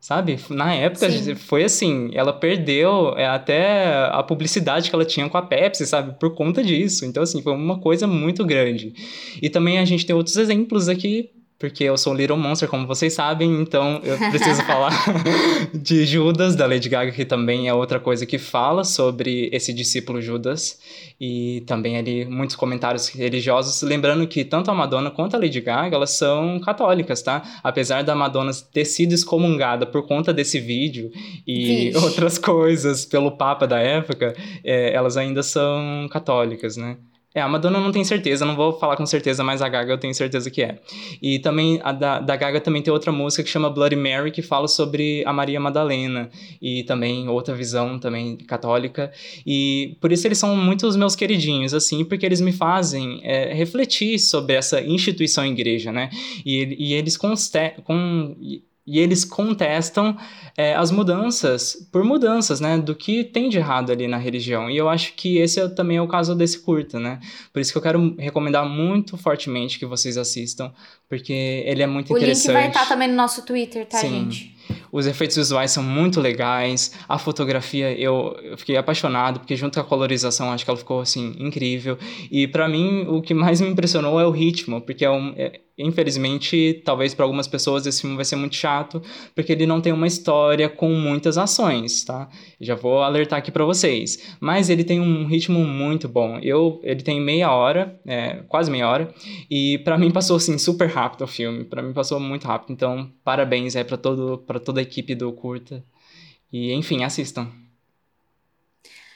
Sabe? 0.00 0.38
Na 0.48 0.72
época 0.72 1.10
Sim. 1.10 1.34
foi 1.34 1.64
assim, 1.64 2.10
ela 2.14 2.32
perdeu 2.32 3.14
é, 3.16 3.26
até 3.26 4.06
a 4.12 4.22
publicidade 4.22 4.88
que 4.88 4.94
ela 4.94 5.04
tinha 5.04 5.28
com 5.28 5.36
a 5.36 5.42
Pepsi, 5.42 5.84
sabe? 5.86 6.16
Por 6.20 6.36
conta 6.36 6.62
disso. 6.62 7.04
Então, 7.04 7.20
assim, 7.24 7.42
foi 7.42 7.52
uma 7.52 7.80
coisa 7.80 8.06
muito 8.06 8.44
grande. 8.46 8.94
E 9.42 9.50
também 9.50 9.80
a 9.80 9.84
gente 9.84 10.06
tem 10.06 10.14
outros 10.14 10.36
exemplos 10.36 10.88
aqui, 10.88 11.30
porque 11.58 11.82
eu 11.82 11.98
sou 11.98 12.14
Little 12.14 12.36
Monster, 12.36 12.68
como 12.68 12.86
vocês 12.86 13.12
sabem, 13.12 13.60
então 13.60 14.00
eu 14.04 14.16
preciso 14.30 14.62
falar 14.66 14.92
de 15.74 16.06
Judas, 16.06 16.54
da 16.54 16.66
Lady 16.66 16.88
Gaga, 16.88 17.10
que 17.10 17.24
também 17.24 17.66
é 17.66 17.74
outra 17.74 17.98
coisa 17.98 18.24
que 18.24 18.38
fala 18.38 18.84
sobre 18.84 19.50
esse 19.52 19.72
discípulo 19.72 20.22
Judas. 20.22 20.78
E 21.20 21.64
também 21.66 21.96
ali 21.96 22.24
muitos 22.24 22.54
comentários 22.54 23.08
religiosos, 23.08 23.82
lembrando 23.82 24.24
que 24.28 24.44
tanto 24.44 24.70
a 24.70 24.74
Madonna 24.74 25.10
quanto 25.10 25.34
a 25.34 25.38
Lady 25.38 25.60
Gaga, 25.60 25.96
elas 25.96 26.10
são 26.10 26.60
católicas, 26.60 27.22
tá? 27.22 27.42
Apesar 27.60 28.04
da 28.04 28.14
Madonna 28.14 28.52
ter 28.72 28.84
sido 28.84 29.12
excomungada 29.12 29.84
por 29.84 30.06
conta 30.06 30.32
desse 30.32 30.60
vídeo 30.60 31.10
e 31.44 31.90
Vixe. 31.90 31.98
outras 31.98 32.38
coisas 32.38 33.04
pelo 33.04 33.32
Papa 33.32 33.66
da 33.66 33.80
época, 33.80 34.32
é, 34.62 34.92
elas 34.94 35.16
ainda 35.16 35.42
são 35.42 36.06
católicas, 36.08 36.76
né? 36.76 36.98
É, 37.34 37.42
a 37.42 37.48
Madonna 37.48 37.78
não 37.78 37.92
tenho 37.92 38.04
certeza, 38.06 38.46
não 38.46 38.56
vou 38.56 38.72
falar 38.72 38.96
com 38.96 39.04
certeza, 39.04 39.44
mas 39.44 39.60
a 39.60 39.68
Gaga 39.68 39.92
eu 39.92 39.98
tenho 39.98 40.14
certeza 40.14 40.50
que 40.50 40.62
é. 40.62 40.78
E 41.20 41.38
também, 41.38 41.78
a 41.84 41.92
da, 41.92 42.20
da 42.20 42.34
Gaga 42.34 42.58
também 42.58 42.80
tem 42.80 42.92
outra 42.92 43.12
música 43.12 43.42
que 43.42 43.50
chama 43.50 43.68
Bloody 43.68 43.96
Mary, 43.96 44.30
que 44.30 44.40
fala 44.40 44.66
sobre 44.66 45.22
a 45.26 45.32
Maria 45.32 45.60
Madalena. 45.60 46.30
E 46.60 46.84
também 46.84 47.28
outra 47.28 47.54
visão 47.54 47.98
também 47.98 48.36
católica. 48.36 49.12
E 49.46 49.96
por 50.00 50.10
isso 50.10 50.26
eles 50.26 50.38
são 50.38 50.56
muito 50.56 50.86
os 50.86 50.96
meus 50.96 51.14
queridinhos, 51.14 51.74
assim, 51.74 52.02
porque 52.02 52.24
eles 52.24 52.40
me 52.40 52.52
fazem 52.52 53.20
é, 53.22 53.52
refletir 53.52 54.18
sobre 54.18 54.54
essa 54.54 54.80
instituição 54.80 55.44
igreja, 55.44 55.92
né? 55.92 56.08
E, 56.46 56.76
e 56.78 56.94
eles 56.94 57.16
conste 57.16 57.74
com, 57.84 58.34
e- 58.88 58.98
eles 58.98 59.24
contestam 59.24 60.16
é, 60.56 60.74
as 60.74 60.90
mudanças 60.90 61.88
por 61.92 62.02
mudanças, 62.04 62.60
né? 62.60 62.76
Do 62.78 62.94
que 62.94 63.22
tem 63.24 63.48
de 63.48 63.58
errado 63.58 63.92
ali 63.92 64.08
na 64.08 64.16
religião. 64.16 64.68
E 64.70 64.76
eu 64.76 64.88
acho 64.88 65.12
que 65.14 65.38
esse 65.38 65.60
é, 65.60 65.68
também 65.68 65.96
é 65.98 66.02
o 66.02 66.08
caso 66.08 66.34
desse 66.34 66.58
curta, 66.60 66.98
né? 66.98 67.20
Por 67.52 67.60
isso 67.60 67.70
que 67.72 67.78
eu 67.78 67.82
quero 67.82 68.14
recomendar 68.18 68.68
muito 68.68 69.16
fortemente 69.16 69.78
que 69.78 69.86
vocês 69.86 70.16
assistam, 70.16 70.72
porque 71.08 71.32
ele 71.66 71.82
é 71.82 71.86
muito 71.86 72.12
O 72.12 72.16
link 72.16 72.22
interessante. 72.24 72.52
vai 72.52 72.68
estar 72.68 72.86
também 72.88 73.08
no 73.08 73.14
nosso 73.14 73.44
Twitter, 73.46 73.86
tá, 73.86 73.98
Sim. 73.98 74.08
gente? 74.24 74.56
Os 74.92 75.06
efeitos 75.06 75.36
visuais 75.36 75.70
são 75.70 75.82
muito 75.82 76.20
legais. 76.20 76.92
A 77.08 77.18
fotografia 77.18 77.92
eu, 77.98 78.36
eu 78.42 78.56
fiquei 78.58 78.76
apaixonado, 78.76 79.40
porque 79.40 79.56
junto 79.56 79.74
com 79.74 79.80
a 79.80 79.84
colorização 79.84 80.50
acho 80.52 80.64
que 80.64 80.70
ela 80.70 80.78
ficou 80.78 81.00
assim 81.00 81.34
incrível. 81.38 81.98
E 82.30 82.46
pra 82.46 82.68
mim 82.68 83.06
o 83.08 83.20
que 83.22 83.34
mais 83.34 83.60
me 83.60 83.68
impressionou 83.68 84.18
é 84.20 84.26
o 84.26 84.30
ritmo, 84.30 84.80
porque 84.80 85.04
é 85.04 85.10
um, 85.10 85.32
é- 85.36 85.60
infelizmente, 85.80 86.82
talvez 86.84 87.14
para 87.14 87.24
algumas 87.24 87.46
pessoas 87.46 87.86
esse 87.86 88.00
filme 88.00 88.16
vai 88.16 88.24
ser 88.24 88.36
muito 88.36 88.56
chato, 88.56 89.00
porque 89.34 89.52
ele 89.52 89.66
não 89.66 89.80
tem 89.80 89.92
uma 89.92 90.06
história 90.06 90.68
com 90.68 90.90
muitas 90.92 91.38
ações, 91.38 92.04
tá? 92.04 92.28
Já 92.60 92.74
vou 92.74 93.02
alertar 93.02 93.38
aqui 93.38 93.50
pra 93.52 93.64
vocês. 93.64 94.36
Mas 94.40 94.70
ele 94.70 94.82
tem 94.84 95.00
um 95.00 95.26
ritmo 95.26 95.60
muito 95.64 96.08
bom. 96.08 96.38
Eu, 96.42 96.80
ele 96.82 97.02
tem 97.02 97.20
meia 97.20 97.52
hora, 97.52 97.98
é, 98.06 98.42
quase 98.48 98.70
meia 98.70 98.88
hora, 98.88 99.14
e 99.50 99.78
pra 99.84 99.96
mim 99.96 100.10
passou 100.10 100.36
assim 100.36 100.58
super 100.58 100.88
rápido 100.88 101.22
o 101.22 101.26
filme. 101.28 101.64
Pra 101.64 101.82
mim 101.82 101.92
passou 101.92 102.18
muito 102.18 102.46
rápido. 102.46 102.72
Então, 102.72 103.10
parabéns 103.24 103.76
aí 103.76 103.84
para 103.84 103.96
todo 103.96 104.38
para 104.46 104.58
toda 104.78 104.80
a 104.80 104.82
equipe 104.82 105.14
do 105.14 105.32
curta. 105.32 105.84
E 106.52 106.72
enfim, 106.72 107.04
assistam. 107.04 107.50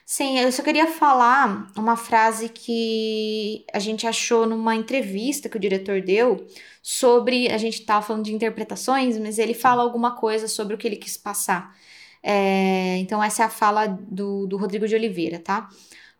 Sim, 0.05 0.39
eu 0.39 0.53
só 0.53 0.63
queria 0.63 0.87
falar 0.87 1.73
uma 1.77 1.97
frase 1.97 2.49
que 2.51 3.65
a 3.73 3.79
gente 3.79 4.07
achou 4.07 4.47
numa 4.47 4.75
entrevista 4.75 5.49
que 5.49 5.57
o 5.57 5.61
diretor 5.61 6.03
deu 6.03 6.47
sobre. 6.83 7.49
A 7.51 7.57
gente 7.57 7.83
tava 7.83 8.05
falando 8.05 8.25
de 8.25 8.35
interpretações, 8.35 9.17
mas 9.19 9.39
ele 9.39 9.55
fala 9.55 9.83
alguma 9.83 10.17
coisa 10.17 10.49
sobre 10.49 10.75
o 10.75 10.79
que 10.79 10.87
ele 10.87 10.97
quis 10.97 11.17
passar. 11.17 11.75
É, 12.23 12.99
então, 12.99 13.23
essa 13.23 13.43
é 13.43 13.47
a 13.47 13.49
fala 13.49 13.87
do, 13.87 14.47
do 14.47 14.57
Rodrigo 14.57 14.87
de 14.87 14.95
Oliveira, 14.95 15.39
tá? 15.39 15.69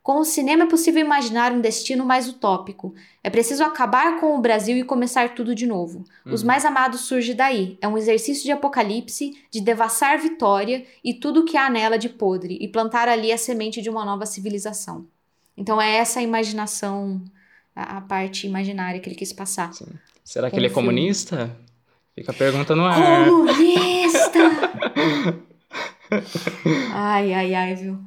Com 0.03 0.19
o 0.19 0.25
cinema 0.25 0.65
é 0.65 0.67
possível 0.67 0.99
imaginar 0.99 1.53
um 1.53 1.61
destino 1.61 2.03
mais 2.05 2.27
utópico. 2.27 2.93
É 3.23 3.29
preciso 3.29 3.63
acabar 3.63 4.19
com 4.19 4.35
o 4.37 4.41
Brasil 4.41 4.75
e 4.75 4.83
começar 4.83 5.33
tudo 5.33 5.55
de 5.55 5.65
novo. 5.65 6.03
Os 6.25 6.41
Uhum. 6.41 6.47
mais 6.47 6.65
amados 6.65 7.01
surge 7.01 7.33
daí. 7.33 7.77
É 7.81 7.87
um 7.87 7.97
exercício 7.97 8.43
de 8.43 8.51
apocalipse, 8.51 9.31
de 9.49 9.61
devassar 9.61 10.19
vitória 10.19 10.85
e 11.01 11.13
tudo 11.13 11.45
que 11.45 11.55
há 11.55 11.69
nela 11.69 11.97
de 11.97 12.09
podre, 12.09 12.57
e 12.59 12.67
plantar 12.67 13.07
ali 13.07 13.31
a 13.31 13.37
semente 13.37 13.81
de 13.81 13.89
uma 13.89 14.03
nova 14.03 14.25
civilização. 14.25 15.07
Então 15.55 15.81
é 15.81 15.95
essa 15.95 16.19
a 16.19 16.23
imaginação, 16.23 17.21
a, 17.73 17.97
a 17.99 18.01
parte 18.01 18.45
imaginária 18.45 18.99
que 18.99 19.07
ele 19.07 19.15
quis 19.15 19.31
passar. 19.31 19.71
Será 20.21 20.51
que 20.51 20.57
ele 20.57 20.65
é 20.65 20.69
filme. 20.69 20.89
comunista? 20.89 21.55
Fica 22.13 22.31
a 22.31 22.35
pergunta 22.35 22.75
no 22.75 22.83
ar. 22.83 23.25
Comunista! 23.25 24.39
ai, 26.93 27.33
ai, 27.33 27.53
ai, 27.55 27.75
viu? 27.75 27.97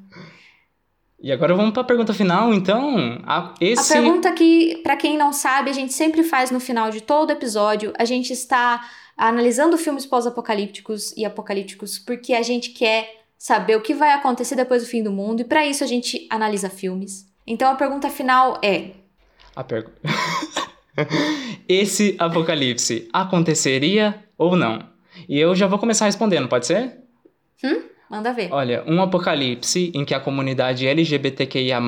E 1.27 1.33
agora 1.33 1.55
vamos 1.57 1.73
para 1.73 1.83
a 1.83 1.85
pergunta 1.85 2.15
final, 2.15 2.55
então. 2.55 3.21
A, 3.27 3.53
esse 3.61 3.93
A 3.93 3.97
pergunta 4.01 4.31
que, 4.33 4.77
pra 4.85 4.95
quem 4.97 5.19
não 5.19 5.33
sabe, 5.33 5.69
a 5.69 5.73
gente 5.73 5.93
sempre 5.93 6.23
faz 6.23 6.53
no 6.53 6.61
final 6.61 6.89
de 6.89 7.01
todo 7.01 7.33
episódio, 7.33 7.93
a 7.99 8.05
gente 8.05 8.33
está 8.33 8.89
analisando 9.17 9.77
filmes 9.77 10.07
pós-apocalípticos 10.07 11.13
e 11.17 11.25
apocalípticos 11.25 11.99
porque 11.99 12.33
a 12.33 12.43
gente 12.43 12.71
quer 12.71 13.25
saber 13.37 13.75
o 13.77 13.81
que 13.81 13.93
vai 13.93 14.13
acontecer 14.13 14.55
depois 14.55 14.85
do 14.85 14.89
fim 14.89 15.03
do 15.03 15.11
mundo 15.11 15.41
e 15.41 15.45
pra 15.45 15.67
isso 15.67 15.83
a 15.83 15.87
gente 15.89 16.29
analisa 16.31 16.71
filmes. 16.71 17.27
Então 17.45 17.73
a 17.73 17.75
pergunta 17.75 18.09
final 18.09 18.61
é: 18.63 18.91
a 19.57 19.65
pergu- 19.65 19.91
Esse 21.69 22.15
apocalipse 22.21 23.09
aconteceria 23.13 24.23
ou 24.39 24.55
não? 24.55 24.79
E 25.29 25.41
eu 25.41 25.57
já 25.57 25.67
vou 25.67 25.81
começar 25.81 26.05
respondendo, 26.05 26.47
pode 26.49 26.69
ser? 26.69 26.99
Manda 28.11 28.33
ver. 28.33 28.53
Olha, 28.53 28.85
um 28.87 29.01
apocalipse 29.01 29.93
em 29.95 30.05
que 30.05 30.15
a 30.15 30.21
comunidade 30.21 30.87
LGBTQIA+, 30.87 31.81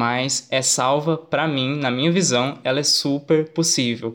é 0.50 0.62
salva, 0.62 1.16
pra 1.16 1.46
mim, 1.46 1.76
na 1.76 1.90
minha 1.90 2.10
visão, 2.12 2.58
ela 2.64 2.80
é 2.80 2.84
super 2.84 3.48
possível. 3.50 4.12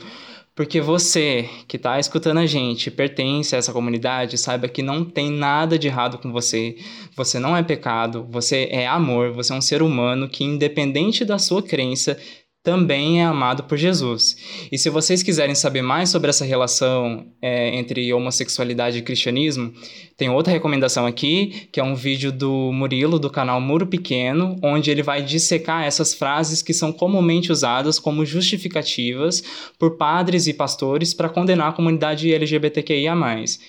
Porque 0.55 0.79
você 0.79 1.49
que 1.67 1.79
tá 1.79 1.99
escutando 1.99 2.37
a 2.37 2.45
gente, 2.45 2.91
pertence 2.91 3.55
a 3.55 3.57
essa 3.57 3.73
comunidade, 3.73 4.37
saiba 4.37 4.67
que 4.67 4.83
não 4.83 5.03
tem 5.03 5.31
nada 5.31 5.79
de 5.79 5.87
errado 5.87 6.19
com 6.19 6.31
você. 6.31 6.75
Você 7.15 7.39
não 7.39 7.57
é 7.57 7.63
pecado, 7.63 8.27
você 8.29 8.67
é 8.71 8.85
amor, 8.85 9.31
você 9.31 9.51
é 9.51 9.55
um 9.55 9.61
ser 9.61 9.81
humano 9.81 10.29
que, 10.29 10.43
independente 10.43 11.25
da 11.25 11.39
sua 11.39 11.63
crença, 11.63 12.19
também 12.63 13.21
é 13.21 13.26
amado 13.26 13.63
por 13.63 13.78
Jesus. 13.78 14.38
E 14.71 14.78
se 14.78 14.89
vocês 14.89 15.21
quiserem 15.21 15.54
saber 15.54 15.82
mais 15.82 16.10
sobre 16.10 16.30
essa 16.30 16.45
relação 16.45 17.28
é, 17.41 17.76
entre 17.76 18.13
homossexualidade 18.13 18.97
e 18.97 19.02
cristianismo, 19.02 19.73
tem 20.15 20.30
outra 20.30 20.54
recomendação 20.54 21.06
aqui, 21.06 21.67
que 21.69 21.80
é 21.80 21.84
um 21.84 21.93
vídeo 21.93 22.32
do 22.32 22.71
Murilo, 22.71 23.19
do 23.19 23.30
canal 23.30 23.60
Muro 23.60 23.86
Pequeno, 23.86 24.56
onde 24.63 24.89
ele 24.89 25.04
vai 25.04 25.21
dissecar 25.21 25.84
essas 25.84 26.13
frases 26.13 26.62
que 26.62 26.73
são 26.73 26.93
comumente 26.93 27.52
usadas 27.52 27.99
como 27.99 28.26
justificativas 28.26 29.43
por 29.78 29.97
padres 29.97 30.47
e 30.47 30.54
pastores 30.54 31.13
para 31.13 31.28
condenar 31.28 31.69
a 31.69 31.73
comunidade 31.73 32.34
LGBTQIA+. 32.34 33.13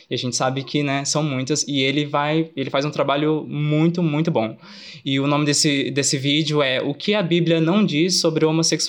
E 0.08 0.14
a 0.14 0.16
gente 0.16 0.36
sabe 0.36 0.62
que, 0.62 0.84
né, 0.84 1.04
são 1.04 1.22
muitas, 1.22 1.66
e 1.66 1.80
ele 1.80 2.06
vai, 2.06 2.48
ele 2.54 2.70
faz 2.70 2.84
um 2.84 2.90
trabalho 2.90 3.44
muito, 3.48 4.00
muito 4.04 4.30
bom. 4.30 4.56
E 5.04 5.18
o 5.18 5.26
nome 5.26 5.44
desse, 5.44 5.90
desse 5.90 6.16
vídeo 6.16 6.62
é 6.62 6.80
O 6.80 6.94
que 6.94 7.14
a 7.14 7.22
Bíblia 7.22 7.60
não 7.60 7.84
diz 7.84 8.20
sobre 8.20 8.44
homossexualidade. 8.44 8.83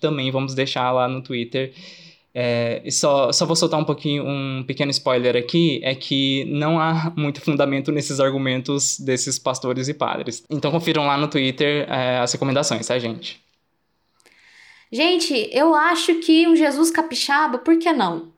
Também 0.00 0.30
vamos 0.30 0.54
deixar 0.54 0.90
lá 0.92 1.06
no 1.08 1.22
Twitter 1.22 1.72
É, 2.38 2.82
só, 2.90 3.32
só 3.32 3.46
vou 3.46 3.56
soltar 3.56 3.80
um 3.80 3.84
pouquinho, 3.84 4.22
um 4.26 4.62
pequeno 4.62 4.90
spoiler 4.90 5.34
aqui, 5.36 5.80
é 5.82 5.94
que 5.94 6.44
não 6.44 6.78
há 6.78 7.10
muito 7.16 7.40
fundamento 7.40 7.90
nesses 7.90 8.20
argumentos 8.20 9.00
desses 9.00 9.38
pastores 9.38 9.88
e 9.88 9.94
padres. 9.94 10.44
Então 10.50 10.70
confiram 10.70 11.06
lá 11.06 11.16
no 11.16 11.28
Twitter 11.28 11.90
é, 11.90 12.18
as 12.18 12.30
recomendações, 12.30 12.86
tá, 12.86 12.98
gente? 12.98 13.40
Gente, 14.92 15.48
eu 15.50 15.74
acho 15.74 16.16
que 16.16 16.46
um 16.46 16.54
Jesus 16.54 16.90
capixaba, 16.90 17.56
por 17.56 17.78
que 17.78 17.90
não? 17.90 18.28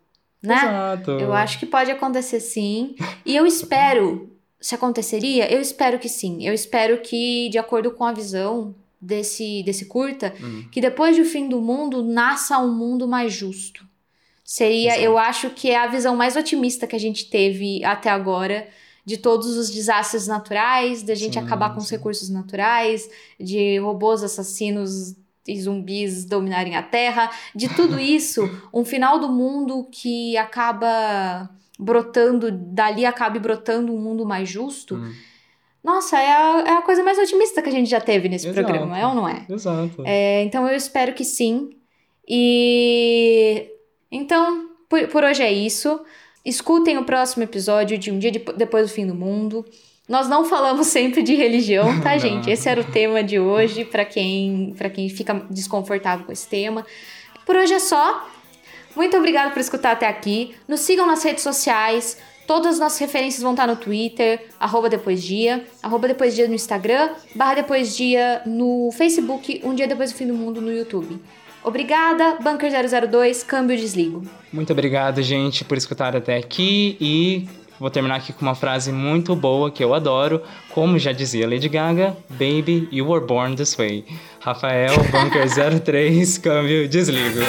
Né? 0.40 0.54
Exato. 0.54 1.10
Eu 1.10 1.32
acho 1.32 1.58
que 1.58 1.66
pode 1.66 1.90
acontecer 1.90 2.38
sim. 2.38 2.94
E 3.26 3.34
eu 3.34 3.44
espero, 3.44 4.30
se 4.60 4.76
aconteceria, 4.76 5.52
eu 5.52 5.60
espero 5.60 5.98
que 5.98 6.08
sim. 6.08 6.46
Eu 6.46 6.54
espero 6.54 6.98
que, 6.98 7.48
de 7.48 7.58
acordo 7.58 7.90
com 7.90 8.04
a 8.04 8.12
visão 8.12 8.72
desse, 9.00 9.62
desse 9.62 9.86
curta, 9.86 10.34
Hum. 10.40 10.64
que 10.70 10.80
depois 10.80 11.16
do 11.16 11.24
fim 11.24 11.48
do 11.48 11.60
mundo 11.60 12.02
nasça 12.02 12.58
um 12.58 12.72
mundo 12.74 13.06
mais 13.06 13.32
justo. 13.32 13.86
Seria, 14.44 14.92
Exato. 14.92 15.02
eu 15.04 15.18
acho 15.18 15.50
que 15.50 15.70
é 15.70 15.76
a 15.78 15.86
visão 15.86 16.16
mais 16.16 16.34
otimista 16.34 16.86
que 16.86 16.96
a 16.96 16.98
gente 16.98 17.28
teve 17.28 17.84
até 17.84 18.08
agora 18.08 18.66
de 19.04 19.16
todos 19.16 19.56
os 19.56 19.70
desastres 19.70 20.26
naturais, 20.26 21.02
da 21.02 21.14
gente 21.14 21.34
Sim, 21.34 21.38
acabar 21.40 21.70
com 21.74 21.80
os 21.80 21.88
sim. 21.88 21.96
recursos 21.96 22.28
naturais, 22.28 23.08
de 23.38 23.78
robôs 23.78 24.22
assassinos 24.22 25.14
e 25.46 25.58
zumbis 25.60 26.24
dominarem 26.26 26.76
a 26.76 26.82
Terra, 26.82 27.30
de 27.54 27.68
tudo 27.70 27.98
isso, 28.00 28.42
um 28.72 28.84
final 28.84 29.18
do 29.18 29.28
mundo 29.30 29.88
que 29.90 30.36
acaba 30.36 31.48
brotando, 31.78 32.50
dali 32.50 33.06
acabe 33.06 33.38
brotando 33.38 33.94
um 33.94 33.98
mundo 34.00 34.26
mais 34.26 34.48
justo. 34.48 34.96
Hum. 34.96 35.12
Nossa, 35.82 36.18
é 36.18 36.30
a, 36.30 36.64
é 36.66 36.70
a 36.72 36.82
coisa 36.82 37.02
mais 37.02 37.18
otimista 37.18 37.62
que 37.62 37.68
a 37.68 37.72
gente 37.72 37.88
já 37.88 38.00
teve 38.00 38.28
nesse 38.28 38.48
Exato. 38.48 38.66
programa, 38.66 38.98
é 38.98 39.06
ou 39.06 39.14
não 39.14 39.28
é? 39.28 39.46
Exato. 39.48 40.02
É, 40.04 40.42
então 40.42 40.68
eu 40.68 40.76
espero 40.76 41.14
que 41.14 41.24
sim. 41.24 41.70
E 42.28 43.66
então, 44.10 44.68
por, 44.88 45.06
por 45.08 45.24
hoje 45.24 45.42
é 45.42 45.52
isso. 45.52 46.00
Escutem 46.44 46.98
o 46.98 47.04
próximo 47.04 47.42
episódio 47.42 47.98
de 47.98 48.10
Um 48.10 48.18
Dia 48.18 48.30
Depo- 48.32 48.52
Depois 48.52 48.88
do 48.88 48.94
Fim 48.94 49.06
do 49.06 49.14
Mundo. 49.14 49.64
Nós 50.08 50.28
não 50.28 50.44
falamos 50.44 50.86
sempre 50.88 51.22
de 51.22 51.34
religião, 51.34 52.00
tá, 52.00 52.16
gente? 52.18 52.50
Esse 52.50 52.68
era 52.68 52.80
o 52.80 52.84
tema 52.84 53.22
de 53.22 53.38
hoje, 53.38 53.84
pra 53.84 54.04
quem, 54.04 54.74
pra 54.76 54.88
quem 54.90 55.08
fica 55.08 55.34
desconfortável 55.50 56.24
com 56.26 56.32
esse 56.32 56.48
tema. 56.48 56.84
Por 57.46 57.56
hoje 57.56 57.74
é 57.74 57.78
só. 57.78 58.26
Muito 58.96 59.16
obrigada 59.16 59.50
por 59.50 59.60
escutar 59.60 59.92
até 59.92 60.06
aqui. 60.06 60.54
Nos 60.66 60.80
sigam 60.80 61.06
nas 61.06 61.22
redes 61.22 61.42
sociais. 61.42 62.18
Todas 62.48 62.76
as 62.76 62.80
nossas 62.80 62.98
referências 62.98 63.42
vão 63.42 63.50
estar 63.50 63.66
no 63.66 63.76
Twitter, 63.76 64.46
arroba 64.58 64.88
depois 64.88 65.22
dia, 65.22 65.66
arroba 65.82 66.08
depois 66.08 66.34
dia 66.34 66.48
no 66.48 66.54
Instagram, 66.54 67.10
barra 67.34 67.56
depois 67.56 67.94
dia 67.94 68.40
no 68.46 68.90
Facebook, 68.90 69.60
um 69.62 69.74
dia 69.74 69.86
depois 69.86 70.10
do 70.10 70.16
fim 70.16 70.26
do 70.26 70.32
mundo 70.32 70.58
no 70.58 70.72
YouTube. 70.72 71.20
Obrigada, 71.62 72.38
Bunker 72.40 72.70
002, 73.06 73.42
câmbio 73.42 73.76
desligo. 73.76 74.22
Muito 74.50 74.72
obrigado, 74.72 75.20
gente, 75.20 75.62
por 75.62 75.76
escutar 75.76 76.16
até 76.16 76.38
aqui 76.38 76.96
e 76.98 77.46
vou 77.78 77.90
terminar 77.90 78.16
aqui 78.16 78.32
com 78.32 78.40
uma 78.40 78.54
frase 78.54 78.90
muito 78.92 79.36
boa 79.36 79.70
que 79.70 79.84
eu 79.84 79.92
adoro. 79.92 80.40
Como 80.70 80.98
já 80.98 81.12
dizia 81.12 81.46
Lady 81.46 81.68
Gaga, 81.68 82.16
Baby, 82.30 82.88
you 82.90 83.06
were 83.06 83.26
born 83.26 83.56
this 83.56 83.76
way. 83.76 84.06
Rafael, 84.40 84.94
Bunker 85.12 85.82
03, 85.84 86.38
câmbio 86.38 86.88
desligo. 86.88 87.40